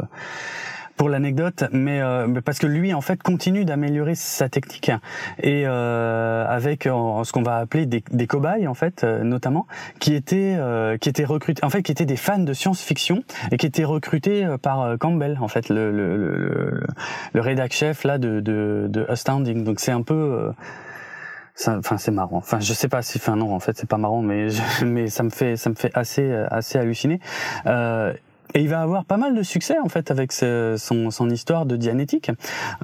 pour 0.98 1.10
l'anecdote, 1.10 1.64
euh, 1.74 2.28
mais, 2.28 2.42
parce 2.42 2.60
que 2.60 2.68
lui 2.68 2.94
en 2.94 3.02
fait 3.02 3.22
continue 3.22 3.66
d'améliorer 3.66 4.16
sa 4.16 4.50
technique. 4.50 4.92
Et 5.42 5.64
euh, 5.66 6.46
avec 6.48 6.84
ce 6.84 7.32
qu'on 7.32 7.44
va 7.44 7.58
appeler 7.58 7.86
des, 7.86 8.04
des, 8.12 8.28
cobayes 8.28 8.68
en 8.68 8.74
fait 8.74 9.04
euh, 9.04 9.24
notamment 9.24 9.68
qui 10.00 10.14
étaient 10.14 10.58
qui 11.00 11.10
étaient 11.10 11.26
recrutés 11.26 11.64
en 11.64 11.70
fait 11.70 11.82
qui 11.84 11.92
étaient 11.92 12.06
des 12.06 12.18
fans 12.18 12.40
de 12.40 12.54
science-fiction 12.54 13.24
et 13.52 13.58
qui 13.58 13.66
étaient 13.66 13.84
recrutés 13.84 14.48
par 14.62 14.98
Campbell 15.00 15.38
en 15.42 15.48
fait 15.48 15.70
le 15.70 15.92
le, 15.92 16.18
le, 16.18 16.84
le 17.34 17.42
rédac 17.42 17.74
chef 17.74 18.04
là 18.04 18.18
de 18.18 18.40
de, 18.40 18.88
de 18.90 19.06
Astounding. 19.10 19.64
Donc 19.64 19.80
c'est 19.80 19.92
un 19.92 20.04
peu 20.04 20.52
enfin 21.68 21.98
c'est 21.98 22.12
marrant. 22.12 22.38
Enfin 22.38 22.60
je 22.60 22.74
sais 22.74 22.88
pas 22.88 23.02
si 23.02 23.18
enfin 23.18 23.36
non 23.36 23.54
en 23.54 23.60
fait 23.60 23.78
c'est 23.78 23.90
pas 23.90 23.98
marrant 23.98 24.22
mais 24.22 24.48
mais 24.86 25.08
ça 25.08 25.24
me 25.24 25.30
fait 25.30 25.56
ça 25.56 25.70
me 25.70 25.76
fait 25.76 25.92
assez 25.94 26.32
assez 26.50 26.78
halluciner. 26.78 27.20
Euh, 27.66 28.14
et 28.54 28.62
il 28.62 28.70
va 28.70 28.82
avoir 28.82 29.06
pas 29.06 29.18
mal 29.18 29.36
de 29.36 29.44
succès 29.44 29.78
en 29.80 29.90
fait 29.90 30.12
avec 30.12 30.32
son, 30.32 31.30
histoire 31.30 31.66
de 31.66 31.76
dianétique. 31.76 32.32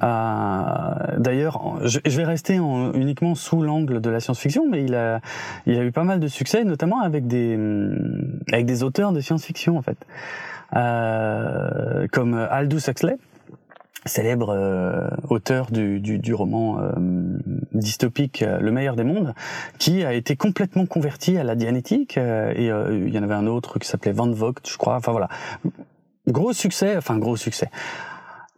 Euh, 0.02 0.94
D'ailleurs, 1.18 1.78
je, 1.84 2.16
vais 2.16 2.24
rester 2.24 2.58
en, 2.58 2.92
uniquement 2.94 3.34
sous 3.34 3.62
l'angle 3.62 4.00
de 4.00 4.10
la 4.10 4.20
science-fiction, 4.20 4.66
mais 4.68 4.84
il 4.84 4.94
a, 4.94 5.20
eu 5.66 5.92
pas 5.92 6.04
mal 6.04 6.20
de 6.20 6.28
succès, 6.28 6.64
notamment 6.64 7.00
avec 7.00 7.26
des, 7.26 7.58
avec 8.52 8.66
des 8.66 8.82
auteurs 8.82 9.12
de 9.12 9.20
science-fiction 9.20 9.76
en 9.76 9.82
fait, 9.82 9.98
euh, 10.76 12.06
comme 12.12 12.34
Aldous 12.34 12.88
Huxley 12.88 13.18
célèbre 14.06 14.50
euh, 14.50 15.08
auteur 15.28 15.70
du, 15.70 16.00
du, 16.00 16.18
du 16.18 16.34
roman 16.34 16.78
euh, 16.80 16.92
dystopique 17.72 18.42
euh, 18.42 18.58
Le 18.60 18.70
meilleur 18.70 18.96
des 18.96 19.04
mondes, 19.04 19.34
qui 19.78 20.04
a 20.04 20.12
été 20.12 20.36
complètement 20.36 20.86
converti 20.86 21.36
à 21.36 21.44
la 21.44 21.54
dianétique. 21.54 22.16
et 22.16 22.66
il 22.66 23.14
y 23.14 23.18
en 23.18 23.22
avait 23.22 23.34
un 23.34 23.46
autre 23.46 23.78
qui 23.78 23.88
s'appelait 23.88 24.12
Van 24.12 24.30
Vogt, 24.30 24.54
je 24.66 24.76
crois. 24.76 24.96
Enfin 24.96 25.12
voilà, 25.12 25.28
gros 26.26 26.52
succès. 26.52 26.96
Enfin 26.96 27.18
gros 27.18 27.36
succès 27.36 27.70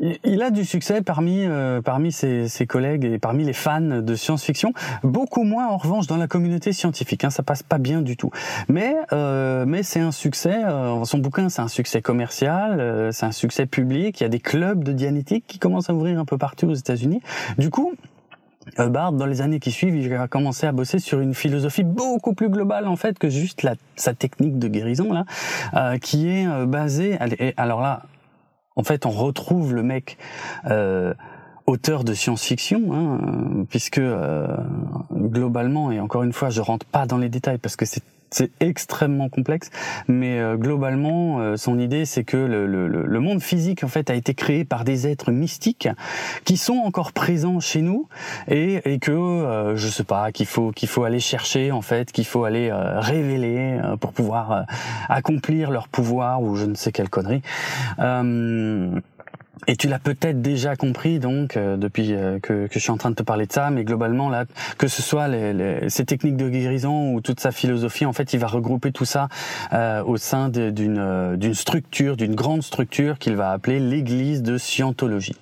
il 0.01 0.43
a 0.43 0.51
du 0.51 0.65
succès 0.65 1.03
parmi 1.03 1.45
euh, 1.45 1.83
parmi 1.83 2.11
ses, 2.11 2.49
ses, 2.49 2.67
collègues 2.67 3.05
et 3.05 3.19
parmi 3.19 3.45
les 3.45 3.53
fans 3.53 3.81
de 3.81 4.15
science-fiction. 4.15 4.73
Beaucoup 5.03 5.45
moins 5.45 5.69
en 5.69 5.77
revanche 5.77 6.07
dans 6.07 6.17
la 6.17 6.27
communauté 6.27 6.73
scientifique. 6.73 7.25
Hein, 7.25 7.31
ça 7.31 7.43
passe 7.43 7.63
pas 7.63 7.79
bien 7.79 8.01
du 8.01 8.17
tout. 8.17 8.31
Mais 8.69 8.97
euh, 9.13 9.65
mais 9.67 9.83
c'est 9.83 10.01
un 10.01 10.13
succès. 10.13 10.63
Euh, 10.65 11.05
son 11.05 11.19
bouquin 11.19 11.49
c'est 11.49 11.63
un 11.63 11.69
succès 11.69 12.01
commercial, 12.01 12.81
euh, 12.81 13.13
c'est 13.13 13.27
un 13.27 13.33
succès 13.33 13.67
public. 13.67 14.21
Il 14.21 14.23
y 14.23 14.27
a 14.27 14.31
des 14.31 14.41
clubs 14.41 14.83
de 14.83 14.93
dianétique 14.93 15.45
qui 15.47 15.59
commencent 15.59 15.91
à 15.91 15.95
ouvrir 15.95 16.19
un 16.19 16.25
peu 16.25 16.39
partout 16.39 16.69
aux 16.69 16.75
États-Unis. 16.75 17.21
Du 17.59 17.71
coup, 17.71 17.93
Bard, 18.79 19.13
dans 19.13 19.27
les 19.27 19.43
années 19.43 19.59
qui 19.59 19.71
suivent, 19.71 19.97
il 19.97 20.09
va 20.09 20.29
commencer 20.29 20.67
à 20.67 20.73
bosser 20.73 20.99
sur 20.99 21.21
une 21.21 21.35
philosophie 21.35 21.83
beaucoup 21.83 22.35
plus 22.35 22.49
globale 22.49 22.87
en 22.87 22.97
fait 22.97 23.19
que 23.19 23.29
juste 23.29 23.63
la, 23.63 23.75
sa 23.97 24.15
technique 24.15 24.59
de 24.59 24.69
guérison 24.69 25.13
là, 25.13 25.25
euh, 25.75 25.99
qui 25.99 26.29
est 26.29 26.47
basée. 26.67 27.19
Alors 27.57 27.81
là, 27.81 28.03
en 28.81 28.83
fait, 28.83 29.05
on 29.05 29.11
retrouve 29.11 29.75
le 29.75 29.83
mec 29.83 30.17
euh, 30.65 31.13
auteur 31.67 32.03
de 32.03 32.15
science-fiction, 32.15 32.95
hein, 32.95 33.67
puisque 33.69 33.99
euh, 33.99 34.57
globalement, 35.13 35.93
et 35.93 36.01
encore 36.01 36.23
une 36.23 36.33
fois, 36.33 36.49
je 36.49 36.63
rentre 36.63 36.87
pas 36.87 37.05
dans 37.05 37.19
les 37.19 37.29
détails 37.29 37.59
parce 37.59 37.77
que 37.77 37.85
c'est 37.85 38.03
c'est 38.31 38.51
extrêmement 38.61 39.29
complexe, 39.29 39.71
mais 40.09 40.39
euh, 40.39 40.57
globalement, 40.57 41.41
euh, 41.41 41.57
son 41.57 41.79
idée, 41.79 42.05
c'est 42.05 42.25
que 42.25 42.37
le, 42.37 42.67
le, 42.67 42.87
le, 42.87 43.21
monde 43.21 43.43
physique 43.43 43.85
en 43.85 43.89
fait 43.89 44.09
a 44.09 44.15
été 44.15 44.35
créé 44.35 44.65
par 44.65 44.85
des 44.85 45.07
êtres 45.07 45.33
mystiques 45.33 45.89
qui 46.45 46.57
sont 46.57 46.79
encore 46.85 47.13
présents 47.13 47.61
chez 47.61 47.83
nous 47.83 48.09
et, 48.49 48.81
et 48.91 48.99
que 48.99 49.11
euh, 49.11 49.77
je 49.77 49.89
sais 49.89 50.05
pas 50.05 50.33
qu'il 50.33 50.47
faut 50.47 50.71
qu'il 50.71 50.89
faut 50.89 51.05
aller 51.05 51.21
chercher 51.21 51.73
en 51.73 51.83
fait, 51.83 52.13
qu'il 52.13 52.25
faut 52.25 52.45
aller 52.45 52.71
révéler 52.73 53.81
pour 54.01 54.13
pouvoir 54.13 54.65
accomplir 55.09 55.71
leur 55.71 55.89
pouvoir 55.89 56.43
ou 56.43 56.57
je 56.57 56.65
ne 56.65 56.75
sais 56.75 56.93
quelle 56.93 57.09
connerie. 57.11 57.43
Et 59.67 59.77
tu 59.77 59.89
l'as 59.89 59.99
peut-être 59.99 60.41
déjà 60.41 60.77
compris 60.77 61.19
donc 61.19 61.57
euh, 61.57 61.77
depuis 61.77 62.15
euh, 62.15 62.39
que, 62.41 62.69
je 62.71 62.79
suis 62.79 62.91
en 62.91 62.97
train 62.97 63.11
de 63.11 63.15
te 63.15 63.23
parler 63.23 63.47
de 63.47 63.53
ça, 63.53 63.71
mais 63.71 63.85
globalement 63.85 64.29
là, 64.29 64.45
que 64.79 64.89
ce 64.89 65.03
soit 65.03 65.29
les, 65.29 65.89
techniques 66.07 66.37
de 66.37 66.49
guérison 66.49 67.13
ou 67.13 67.21
toute 67.21 67.41
sa 67.41 67.53
philosophie, 67.53 68.07
en 68.07 68.13
fait, 68.13 68.33
il 68.33 68.41
va 68.41 68.47
regrouper 68.47 68.91
tout 68.91 69.05
ça 69.05 69.29
euh, 69.73 70.03
au 70.03 70.17
sein 70.17 70.49
d'une 70.49 71.37
d'une 71.37 71.55
structure, 71.55 72.17
d'une 72.17 72.35
grande 72.35 72.63
structure 72.63 73.19
qu'il 73.19 73.37
va 73.37 73.53
appeler 73.53 73.81
l'Église 73.81 74.43
de 74.43 74.59
Scientologie. 74.59 75.37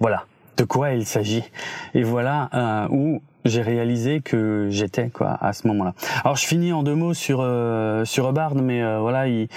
Voilà 0.00 0.26
de 0.56 0.64
quoi 0.64 0.92
il 0.92 1.04
s'agit. 1.04 1.44
Et 1.94 2.02
voilà 2.02 2.88
où 2.90 3.20
j'ai 3.48 3.62
réalisé 3.62 4.20
que 4.20 4.68
j'étais 4.70 5.08
quoi 5.08 5.36
à 5.40 5.52
ce 5.52 5.66
moment-là. 5.68 5.94
Alors 6.24 6.36
je 6.36 6.46
finis 6.46 6.72
en 6.72 6.82
deux 6.82 6.94
mots 6.94 7.14
sur 7.14 7.40
euh, 7.40 8.04
sur 8.04 8.28
Hubbard, 8.28 8.54
mais 8.54 8.82
euh, 8.82 8.98
voilà, 9.00 9.28
il 9.28 9.48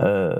euh, 0.00 0.32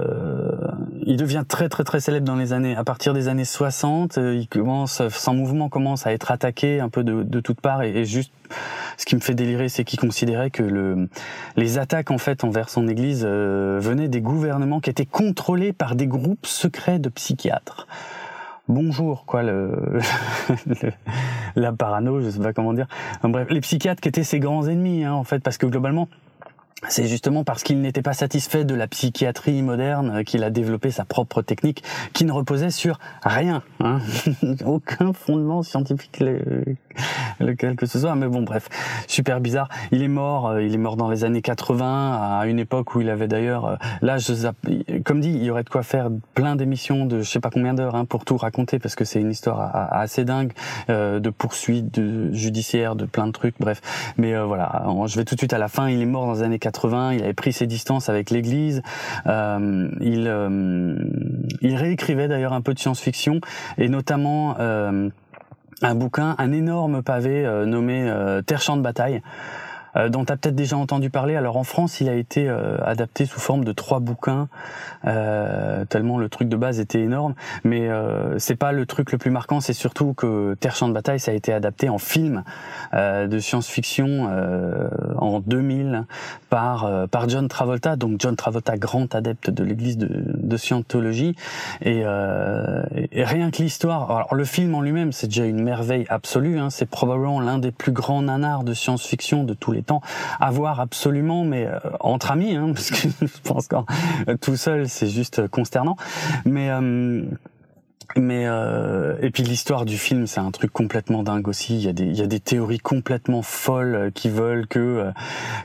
il 1.05 1.17
devient 1.17 1.45
très 1.47 1.69
très 1.69 1.85
très 1.85 2.01
célèbre 2.01 2.27
dans 2.27 2.37
les 2.37 2.53
années 2.53 2.77
à 2.77 2.85
partir 2.85 3.15
des 3.15 3.29
années 3.29 3.45
60. 3.45 4.19
Euh, 4.19 4.35
il 4.35 4.49
commence, 4.49 5.03
son 5.09 5.35
mouvement 5.35 5.69
commence 5.69 6.07
à 6.07 6.13
être 6.13 6.31
attaqué 6.31 6.81
un 6.81 6.89
peu 6.89 7.05
de, 7.05 7.23
de 7.23 7.41
toutes 7.41 7.61
parts 7.61 7.83
et, 7.83 7.91
et 7.91 8.05
juste 8.05 8.33
ce 8.97 9.05
qui 9.05 9.15
me 9.15 9.21
fait 9.21 9.35
délirer, 9.35 9.69
c'est 9.69 9.85
qu'il 9.85 10.01
considérait 10.01 10.51
que 10.51 10.63
le, 10.63 11.09
les 11.57 11.79
attaques 11.79 12.11
en 12.11 12.19
fait 12.19 12.45
envers 12.45 12.71
son 12.71 12.89
Église 12.89 13.25
venaient 13.25 14.09
des 14.09 14.23
gouvernements 14.23 14.81
qui 14.81 14.89
étaient 14.91 15.07
contrôlés 15.07 15.73
par 15.73 15.95
des 15.95 16.07
groupes 16.07 16.47
secrets 16.47 16.99
de 16.99 17.11
psychiatres 17.11 17.87
bonjour 18.69 19.25
quoi 19.25 19.43
le, 19.45 19.99
la 21.57 21.73
parano 21.73 22.21
je 22.21 22.31
sais 22.31 22.39
pas 22.39 22.53
comment 22.53 22.73
dire. 22.73 22.87
Bref 23.23 23.49
les 23.51 23.61
psychiatres 23.61 24.01
qui 24.01 24.09
étaient 24.09 24.25
ses 24.25 24.39
grands 24.39 24.67
ennemis 24.67 25.05
hein, 25.05 25.13
en 25.13 25.25
fait 25.25 25.41
parce 25.41 25.59
que 25.59 25.67
globalement 25.67 26.09
c'est 26.87 27.09
justement 27.09 27.43
parce 27.43 27.65
qu'il 27.65 27.81
n'était 27.81 28.03
pas 28.03 28.13
satisfait 28.13 28.65
de 28.65 28.75
la 28.75 28.87
psychiatrie 28.87 29.63
moderne 29.63 30.23
qu'il 30.25 30.45
a 30.45 30.51
développé 30.51 30.93
sa 30.93 31.05
propre 31.05 31.43
technique 31.43 31.83
qui 32.13 32.25
ne 32.25 32.31
reposait 32.31 32.71
sur 32.71 33.01
rien, 33.25 33.63
hein 33.81 33.99
aucun 34.65 35.13
fondement 35.13 35.63
scientifique 35.65 36.23
lequel 37.41 37.77
que 37.77 37.87
ce 37.87 37.99
soit. 37.99 38.15
Mais 38.15 38.29
bon, 38.29 38.43
bref, 38.43 38.69
super 39.07 39.41
bizarre. 39.41 39.69
Il 39.93 40.03
est 40.03 40.09
mort, 40.09 40.49
euh, 40.49 40.63
il 40.63 40.75
est 40.75 40.79
mort 40.79 40.97
dans 40.97 41.11
les 41.11 41.25
années 41.25 41.43
80, 41.43 42.39
à 42.41 42.47
une 42.47 42.59
époque 42.59 42.95
où 42.95 43.01
il 43.01 43.11
avait 43.11 43.29
d'ailleurs, 43.29 43.67
euh, 43.67 43.77
là, 44.03 44.17
comme 45.05 45.21
dit, 45.21 45.31
il 45.31 45.43
y 45.43 45.51
aurait 45.51 45.65
de 45.65 45.69
quoi 45.69 45.83
faire 45.83 46.09
plein 46.35 46.57
d'émissions 46.57 47.07
de 47.07 47.21
je 47.21 47.31
sais 47.31 47.41
pas 47.41 47.51
combien 47.51 47.75
d'heures 47.75 47.95
hein, 47.95 48.05
pour 48.05 48.25
tout 48.25 48.37
raconter 48.37 48.79
parce 48.79 48.95
que 48.95 49.05
c'est 49.05 49.21
une 49.21 49.31
histoire 49.31 49.71
assez 49.93 50.25
dingue 50.25 50.53
euh, 50.91 51.21
de 51.21 51.31
poursuites 51.31 51.93
de 51.93 52.33
judiciaires, 52.33 52.97
de 52.97 53.05
plein 53.05 53.27
de 53.27 53.33
trucs, 53.33 53.57
bref. 53.59 53.81
Mais 54.17 54.39
voilà, 54.41 54.85
je 55.07 55.17
vais 55.17 55.25
tout 55.25 55.35
de 55.35 55.41
suite 55.41 55.53
à 55.53 55.59
la 55.59 55.69
fin. 55.69 55.89
Il 55.89 56.01
est 56.01 56.07
mort 56.07 56.27
dans 56.27 56.35
les 56.35 56.43
années 56.43 56.59
80, 56.59 56.68
il 57.13 57.23
avait 57.23 57.35
pris 57.35 57.53
ses 57.53 57.67
distances 57.67 58.09
avec 58.09 58.31
l'Église. 58.31 58.83
Euh, 59.27 59.89
il, 60.01 60.27
euh, 60.27 60.97
il 61.61 61.77
réécrivait 61.77 62.29
d'ailleurs 62.29 62.53
un 62.53 62.61
peu 62.61 62.75
de 62.75 62.79
science-fiction 62.79 63.41
et 63.77 63.89
notamment 63.89 64.57
euh, 64.59 65.09
un 65.83 65.95
bouquin, 65.95 66.35
un 66.39 66.53
énorme 66.53 67.03
pavé 67.03 67.45
nommé 67.67 68.13
Terre 68.47 68.61
champ 68.61 68.77
de 68.77 68.83
bataille. 68.83 69.23
Euh, 69.97 70.09
dont 70.09 70.25
tu 70.25 70.33
as 70.33 70.37
peut-être 70.37 70.55
déjà 70.55 70.77
entendu 70.77 71.11
parler. 71.11 71.37
Alors 71.37 71.57
en 71.57 71.65
France, 71.65 72.01
il 72.01 72.09
a 72.09 72.15
été 72.15 72.49
euh, 72.49 72.79
adapté 72.85 73.27
sous 73.27 73.41
forme 73.41 73.65
de 73.65 73.73
trois 73.73 74.01
bouquins, 74.01 74.49
euh, 75.07 75.85
tellement 75.87 76.19
le 76.19 76.29
truc 76.29 76.49
de 76.49 76.57
base 76.57 76.81
était 76.81 77.01
énorme. 77.01 77.35
Mais 77.65 77.89
c'est 78.39 78.57
pas 78.57 78.73
le 78.73 78.87
truc 78.87 79.13
le 79.13 79.19
plus 79.19 79.31
marquant, 79.31 79.61
c'est 79.61 79.73
surtout 79.73 80.15
que 80.15 80.55
Terre 80.61 80.77
champ 80.77 80.89
de 80.89 80.93
bataille, 80.93 81.21
ça 81.21 81.31
a 81.31 81.35
été 81.35 81.53
adapté 81.53 81.89
en 81.89 81.99
film 81.99 82.45
de 82.93 83.39
science-fiction 83.39 84.29
en 85.17 85.41
2000 85.41 86.05
par 86.51 87.09
par 87.09 87.29
John 87.29 87.49
Travolta. 87.49 87.97
Donc 87.97 88.21
John 88.21 88.37
Travolta, 88.37 88.77
grand 88.77 89.15
adepte 89.15 89.51
de 89.51 89.65
l'Église 89.65 89.99
de, 89.99 90.09
de 90.11 90.57
Scientologie, 90.57 91.35
et, 91.83 92.01
et, 92.01 93.25
rien 93.25 93.51
que 93.51 93.63
l'histoire. 93.63 94.11
Alors 94.11 94.35
le 94.35 94.45
film 94.45 94.75
en 94.75 94.81
lui-même, 94.81 95.13
c'est 95.13 95.29
déjà 95.29 95.45
une 95.45 95.63
merveille 95.63 96.07
absolue. 96.09 96.59
Hein. 96.59 96.71
C'est 96.71 96.89
probablement 96.89 97.41
l'un 97.41 97.59
des 97.59 97.73
plus 97.73 97.93
grands 97.93 98.23
nanars 98.23 98.65
de 98.65 98.75
science-fiction 98.75 99.45
de 99.45 99.55
tous 99.55 99.73
les 99.73 99.78
les 99.79 99.85
temps. 99.85 100.01
À 100.41 100.51
voir 100.51 100.81
absolument, 100.81 101.45
mais 101.45 101.67
euh, 101.67 101.79
entre 102.01 102.31
amis, 102.31 102.57
hein, 102.57 102.71
parce 102.75 102.91
que 102.91 103.09
je 103.21 103.41
pense 103.43 103.69
que 103.69 103.77
tout 104.37 104.57
seul, 104.57 104.89
c'est 104.89 105.09
juste 105.09 105.49
consternant. 105.49 105.97
Mais 106.45 106.71
mais 108.17 108.47
euh, 108.47 109.17
et 109.21 109.31
puis 109.31 109.43
l'histoire 109.43 109.85
du 109.85 109.99
film, 109.99 110.27
c'est 110.27 110.41
un 110.41 110.51
truc 110.51 110.73
complètement 110.73 111.23
dingue 111.23 111.47
aussi. 111.47 111.77
Il 111.77 111.85
y 111.85 111.89
a 111.89 111.93
des 111.93 112.05
il 112.05 112.17
y 112.17 112.23
a 112.23 112.27
des 112.27 112.41
théories 112.41 112.79
complètement 112.79 113.43
folles 113.43 113.95
euh, 113.95 114.11
qui 114.11 114.31
veulent 114.31 114.67
que 114.67 114.79
euh, 114.79 115.11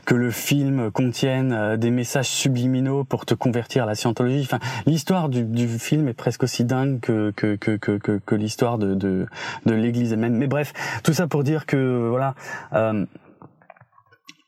que 0.04 0.14
le 0.14 0.30
film 0.30 0.90
contienne 0.90 1.52
euh, 1.52 1.76
des 1.76 1.90
messages 1.90 2.28
subliminaux 2.28 3.04
pour 3.04 3.24
te 3.24 3.34
convertir 3.34 3.84
à 3.84 3.86
la 3.86 3.94
scientologie. 3.94 4.42
Enfin, 4.42 4.58
l'histoire 4.86 5.30
du, 5.30 5.44
du 5.44 5.66
film 5.68 6.06
est 6.08 6.14
presque 6.14 6.42
aussi 6.42 6.64
dingue 6.64 7.00
que 7.00 7.32
que 7.34 7.56
que 7.56 7.76
que, 7.76 8.34
l'histoire 8.34 8.78
de 8.78 8.94
de, 8.94 9.26
l'Église 9.66 10.12
elle-même. 10.12 10.36
Mais 10.36 10.46
bref, 10.46 10.72
tout 11.02 11.14
ça 11.14 11.26
pour 11.26 11.44
dire 11.44 11.64
que 11.66 12.08
voilà. 12.10 12.34
Euh, 12.74 13.06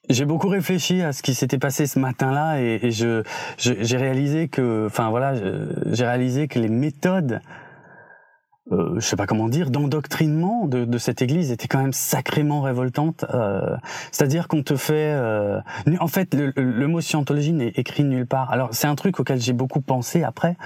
j'ai 0.08 0.24
beaucoup 0.24 0.48
réfléchi 0.48 1.02
à 1.02 1.12
ce 1.12 1.22
qui 1.22 1.34
s'était 1.34 1.58
passé 1.58 1.86
ce 1.86 1.98
matin-là 1.98 2.60
et, 2.60 2.90
je 2.90 3.22
j'ai 3.58 3.96
réalisé 3.96 4.48
que, 4.48 4.86
enfin 4.86 5.10
voilà, 5.10 5.34
j'ai 5.86 6.04
réalisé 6.04 6.48
que 6.48 6.58
les 6.58 6.68
méthodes 6.68 7.40
euh, 8.72 8.94
je 8.96 9.06
sais 9.06 9.16
pas 9.16 9.26
comment 9.26 9.48
dire, 9.48 9.70
d'endoctrinement 9.70 10.66
de, 10.66 10.84
de, 10.84 10.98
cette 10.98 11.22
Église 11.22 11.52
était 11.52 11.68
quand 11.68 11.80
même 11.80 11.92
sacrément 11.92 12.62
révoltante. 12.62 13.24
Euh, 13.32 13.76
C'est-à-dire 14.10 14.48
qu'on 14.48 14.62
te 14.62 14.76
fait, 14.76 15.12
euh, 15.14 15.60
en 16.00 16.08
fait, 16.08 16.34
le, 16.34 16.52
le, 16.56 16.88
mot 16.88 17.00
scientologie 17.00 17.52
n'est 17.52 17.72
écrit 17.76 18.02
nulle 18.02 18.26
part. 18.26 18.50
Alors 18.50 18.70
c'est 18.72 18.88
un 18.88 18.96
truc 18.96 19.20
auquel 19.20 19.40
j'ai 19.40 19.52
beaucoup 19.52 19.80
pensé 19.80 20.24
après, 20.24 20.56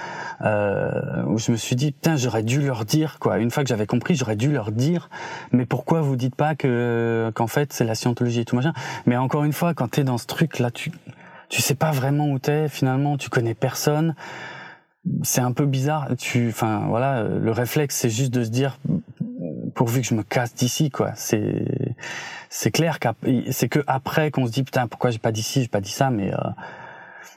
euh, 0.43 1.25
où 1.27 1.39
je 1.39 1.53
me 1.53 1.57
suis 1.57 1.77
dit, 1.77 1.93
putain, 1.93 2.17
j'aurais 2.17 2.43
dû 2.43 2.63
leur 2.63 2.85
dire 2.85 3.19
quoi. 3.19 3.39
Une 3.39 3.51
fois 3.51 3.63
que 3.63 3.69
j'avais 3.69 3.87
compris, 3.87 4.15
j'aurais 4.15 4.37
dû 4.37 4.51
leur 4.51 4.73
dire, 4.73 5.11
mais 5.53 5.67
pourquoi 5.67 6.01
vous 6.01 6.17
dites 6.17 6.35
pas 6.35 6.55
que 6.55 7.31
qu'en 7.35 7.47
fait 7.47 7.73
c'est 7.73 7.85
la 7.85 7.95
scientologie 7.95 8.41
et 8.41 8.45
tout 8.45 8.57
machin? 8.57 8.73
Mais 9.07 9.17
encore 9.17 9.45
une 9.45 9.53
fois, 9.53 9.75
quand 9.75 9.89
t'es 9.89 10.05
dans 10.05 10.19
ce 10.19 10.27
truc 10.27 10.59
là, 10.59 10.71
tu 10.71 10.91
tu 11.51 11.61
sais 11.61 11.75
pas 11.75 11.91
vraiment 11.91 12.31
où 12.31 12.39
t'es. 12.39 12.69
Finalement, 12.69 13.19
tu 13.19 13.29
connais 13.29 13.55
personne 13.55 14.15
c'est 15.23 15.41
un 15.41 15.53
peu 15.53 15.67
bizarre. 15.67 16.09
Tu, 16.19 16.49
enfin, 16.49 16.87
voilà, 16.89 17.23
le 17.23 17.51
réflexe, 17.53 17.97
c'est 17.97 18.11
juste 18.11 18.33
de 18.33 18.45
se 18.45 18.51
dire, 18.51 18.79
pourvu 19.75 20.01
que 20.01 20.07
je 20.07 20.15
me 20.15 20.23
casse 20.23 20.55
d'ici, 20.55 20.91
quoi. 20.91 21.13
C'est, 21.15 21.65
c'est 22.49 22.71
clair 22.71 22.99
qu'après, 22.99 23.45
c'est 23.51 23.69
que 23.69 23.81
après 23.87 24.31
qu'on 24.31 24.47
se 24.47 24.53
dit, 24.53 24.63
putain, 24.63 24.87
pourquoi 24.87 25.11
j'ai 25.11 25.19
pas 25.19 25.33
dit 25.33 25.43
ci, 25.43 25.63
j'ai 25.63 25.69
pas 25.69 25.81
dit 25.81 25.91
ça, 25.91 26.11
mais, 26.11 26.33
euh, 26.33 26.39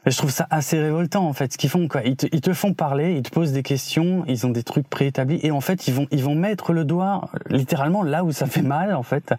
je 0.06 0.18
trouve 0.18 0.32
ça 0.32 0.48
assez 0.50 0.78
révoltant, 0.80 1.26
en 1.26 1.34
fait, 1.34 1.54
ce 1.54 1.58
qu'ils 1.58 1.70
font, 1.70 1.88
quoi. 1.88 2.02
Ils 2.04 2.18
te, 2.18 2.28
ils 2.32 2.42
te 2.42 2.54
font 2.54 2.74
parler, 2.74 3.16
ils 3.16 3.24
te 3.24 3.30
posent 3.30 3.54
des 3.54 3.64
questions, 3.64 4.26
ils 4.28 4.46
ont 4.46 4.50
des 4.50 4.64
trucs 4.64 4.90
préétablis, 4.90 5.40
et 5.44 5.52
en 5.52 5.62
fait, 5.62 5.88
ils 5.88 5.94
vont, 5.94 6.08
ils 6.12 6.24
vont 6.24 6.36
mettre 6.36 6.74
le 6.74 6.84
doigt, 6.84 7.30
littéralement, 7.50 8.04
là 8.04 8.26
où 8.26 8.32
ça 8.32 8.46
fait 8.46 8.62
mal, 8.62 8.94
en 8.94 9.04
fait, 9.04 9.34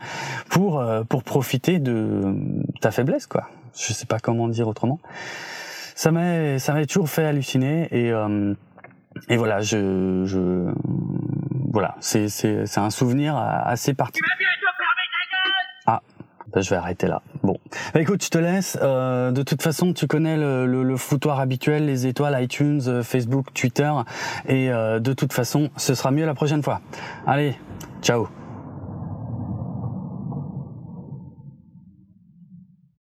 pour, 0.49 0.81
euh, 0.81 1.05
pour 1.05 1.23
profiter 1.23 1.79
de 1.79 2.35
ta 2.81 2.91
faiblesse, 2.91 3.27
quoi. 3.27 3.49
Je 3.77 3.93
sais 3.93 4.07
pas 4.07 4.21
comment 4.21 4.49
dire 4.49 4.69
autrement 4.69 5.01
ça 5.95 6.11
m'a 6.11 6.59
ça 6.59 6.75
m'a 6.75 6.85
toujours 6.87 7.09
fait 7.09 7.25
halluciner 7.25 7.89
et 7.91 8.13
euh, 8.13 8.55
et 9.29 9.37
voilà 9.37 9.61
je 9.61 10.25
je 10.27 10.73
voilà 11.73 11.95
c'est 12.01 12.29
c'est 12.29 12.67
c'est 12.67 12.81
un 12.81 12.91
souvenir 12.91 13.37
assez 13.37 13.95
particulier. 13.95 14.31
Ah, 15.87 16.01
ben, 16.53 16.63
je 16.63 16.71
vais 16.71 16.77
arrêter 16.77 17.07
là. 17.09 17.21
Bon, 17.43 17.59
bah, 17.93 18.01
écoute, 18.01 18.25
je 18.25 18.31
te 18.31 18.39
laisse. 18.39 18.79
Euh, 18.81 19.33
de 19.33 19.43
toute 19.43 19.61
façon, 19.61 19.93
tu 19.93 20.07
connais 20.07 20.37
le, 20.37 20.67
le, 20.67 20.83
le, 20.83 20.97
foutoir 20.97 21.41
habituel, 21.41 21.85
les 21.87 22.07
étoiles, 22.07 22.41
iTunes, 22.43 22.81
euh, 22.87 23.03
Facebook, 23.03 23.53
Twitter, 23.53 23.91
et 24.49 24.71
euh, 24.71 25.01
de 25.01 25.13
toute 25.13 25.33
façon, 25.33 25.71
ce 25.77 25.95
sera 25.95 26.11
mieux 26.11 26.27
la 26.27 26.35
prochaine 26.35 26.63
fois. 26.63 26.81
Allez, 27.27 27.57
ciao. 28.03 28.29